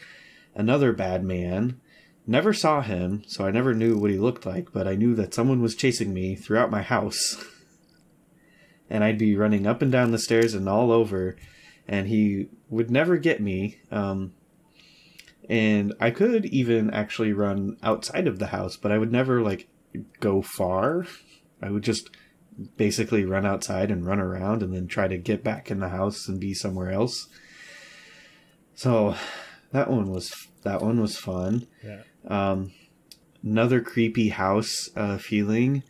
[0.56, 1.80] another bad man.
[2.26, 5.34] Never saw him, so I never knew what he looked like, but I knew that
[5.34, 7.44] someone was chasing me throughout my house.
[8.90, 11.36] and I'd be running up and down the stairs and all over,
[11.88, 13.80] and he would never get me.
[13.92, 14.34] Um,
[15.50, 19.68] and I could even actually run outside of the house, but I would never like
[20.20, 21.06] go far.
[21.62, 22.10] I would just
[22.78, 26.28] basically run outside and run around and then try to get back in the house
[26.28, 27.28] and be somewhere else.
[28.76, 29.16] So
[29.74, 31.68] that one was that one was fun.
[31.84, 32.04] Yeah.
[32.28, 32.72] Um,
[33.44, 35.84] another creepy house uh, feeling.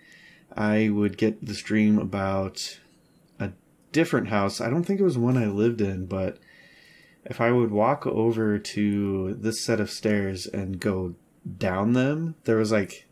[0.56, 2.80] I would get this dream about
[3.40, 3.52] a
[3.92, 4.62] different house.
[4.62, 6.40] I don't think it was one I lived in, but
[7.26, 11.16] if I would walk over to this set of stairs and go
[11.58, 13.08] down them, there was like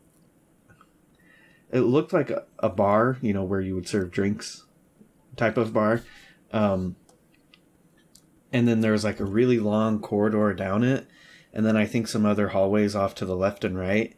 [1.69, 4.65] it looked like a, a bar, you know, where you would serve drinks
[5.35, 6.01] type of bar.
[6.53, 6.95] Um,
[8.51, 11.07] and then there was like a really long corridor down it,
[11.53, 14.15] and then I think some other hallways off to the left and right.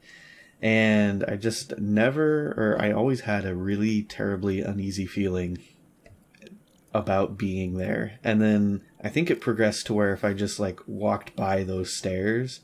[0.61, 5.57] And I just never, or I always had a really terribly uneasy feeling
[6.93, 8.19] about being there.
[8.23, 11.93] And then I think it progressed to where if I just like walked by those
[11.93, 12.61] stairs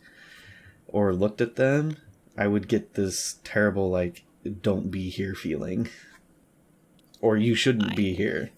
[0.87, 1.97] or looked at them,
[2.37, 4.23] I would get this terrible like
[4.61, 5.89] don't be here feeling.
[7.21, 8.51] Or you shouldn't be here.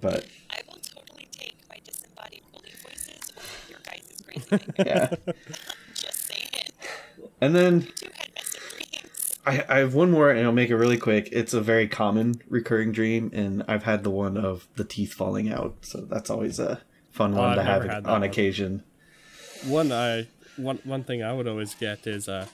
[0.00, 4.39] But I will totally take my disembodied holy voices over your guys' crazy nightmares.
[4.78, 5.14] Yeah.
[5.94, 6.70] Just saying.
[7.40, 9.36] And then Two had messed dreams.
[9.46, 11.28] I, I have one more and I'll make it really quick.
[11.32, 15.50] It's a very common recurring dream and I've had the one of the teeth falling
[15.50, 15.76] out.
[15.82, 18.28] So that's always a fun one I've to have never had that on one.
[18.28, 18.82] occasion.
[19.66, 22.46] one I one one thing I would always get is uh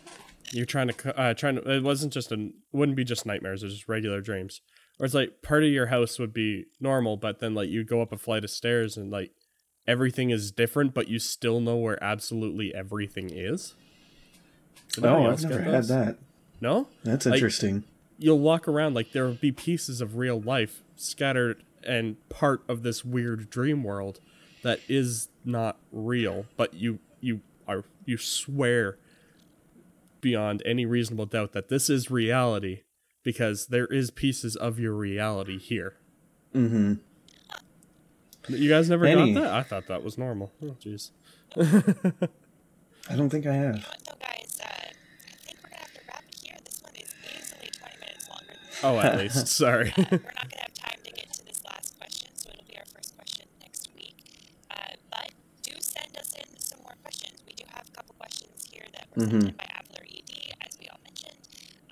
[0.52, 3.66] you're trying to uh trying to it wasn't just an wouldn't be just nightmares it
[3.66, 4.60] was just regular dreams
[4.98, 8.00] or it's like part of your house would be normal but then like you go
[8.00, 9.32] up a flight of stairs and like
[9.86, 13.74] everything is different but you still know where absolutely everything is
[14.94, 16.18] Did Oh, I've never had that.
[16.60, 17.84] no That's Like- interesting.
[18.18, 22.82] you'll walk around like there will be pieces of real life scattered and part of
[22.82, 24.20] this weird dream world
[24.62, 28.98] that is not real but you you are you swear
[30.20, 32.80] beyond any reasonable doubt that this is reality
[33.22, 35.94] because there is pieces of your reality here
[36.54, 36.94] mm-hmm.
[38.48, 41.10] You guys never Any- got that i thought that was normal oh jeez
[43.08, 43.86] I don't think I You know have.
[43.86, 44.58] what, though, guys?
[44.60, 46.56] Uh, I think we're gonna have to wrap here.
[46.64, 48.54] This one is easily 20 minutes longer.
[48.58, 51.62] Than oh at least sorry Uh, we're not gonna have time to get to this
[51.64, 54.18] last question, so it'll be our first question next week.
[54.74, 55.30] Uh, but
[55.62, 57.38] do send us in some more questions.
[57.46, 59.30] We do have a couple questions here that were Mhm.
[59.30, 61.38] sent in by Appler ED, as we all mentioned.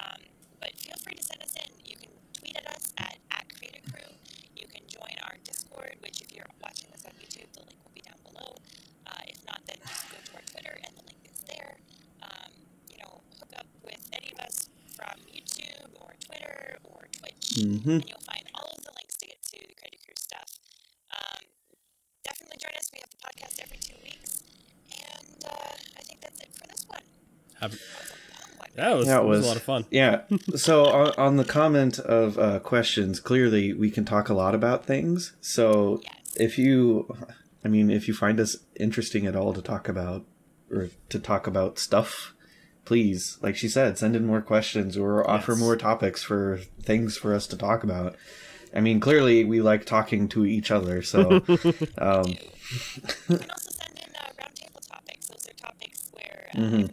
[0.02, 0.18] Um,
[0.58, 1.70] but feel free to send us in.
[1.86, 4.10] You can tweet at us at, at Creative Crew.
[4.58, 7.94] You can join our Discord, which if you're watching this on YouTube, the link will
[7.94, 8.58] be down below.
[9.06, 11.76] Uh, if not, then just go to our Twitter and the link is there.
[12.22, 12.50] Um,
[12.88, 17.90] you know, hook up with any of us from YouTube or Twitter or Twitch Mm-hmm.
[18.00, 20.48] and you'll find all of the links to get to the Credit Crew stuff.
[21.12, 21.44] Um,
[22.24, 22.88] definitely join us.
[22.92, 24.40] We have the podcast every two weeks.
[24.90, 27.04] And uh, I think that's it for this one.
[27.60, 27.78] Have-
[28.74, 29.16] That was a long one.
[29.16, 30.20] yeah it was, was a lot of fun Yeah.
[30.56, 34.84] So on, on the comment of uh, questions, clearly we can talk a lot about
[34.86, 35.32] things.
[35.40, 36.36] So Yes.
[36.36, 37.14] if you,
[37.64, 40.24] I mean, if you find us interesting at all to talk about
[40.70, 42.34] or to talk about stuff,
[42.84, 47.32] please, like she said, send in more questions or offer more topics for things for
[47.34, 48.14] us to talk about.
[48.76, 51.00] I mean, clearly we like talking to each other.
[51.02, 51.44] So,
[51.98, 52.26] um,
[53.28, 55.28] You can also send in uh, roundtable topics.
[55.28, 56.90] Those are topics where uh, Mhm.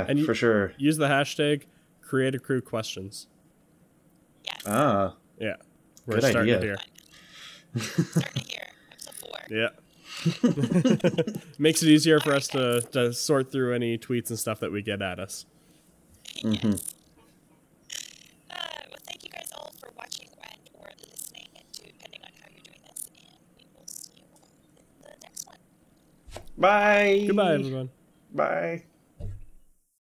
[0.00, 0.72] Yeah, and for sure.
[0.78, 1.64] Use the hashtag
[2.10, 3.28] create a crew questions.
[4.44, 4.62] Yes.
[4.66, 5.14] Ah.
[5.38, 5.56] Yeah.
[6.06, 6.76] We're Good starting idea.
[7.74, 7.82] here.
[8.10, 8.56] starting here.
[9.50, 9.70] Yeah.
[11.58, 14.80] Makes it easier for us to, to sort through any tweets and stuff that we
[14.80, 15.44] get at us.
[16.36, 16.44] Yes.
[16.44, 16.68] Mm-hmm.
[16.68, 18.54] Uh,
[18.90, 22.62] well, thank you guys all for watching and or listening, to, depending on how you're
[22.62, 24.24] doing this, and we will see you
[24.78, 25.56] in the next one.
[26.56, 27.24] Bye.
[27.26, 27.90] Goodbye, everyone.
[28.32, 28.84] Bye.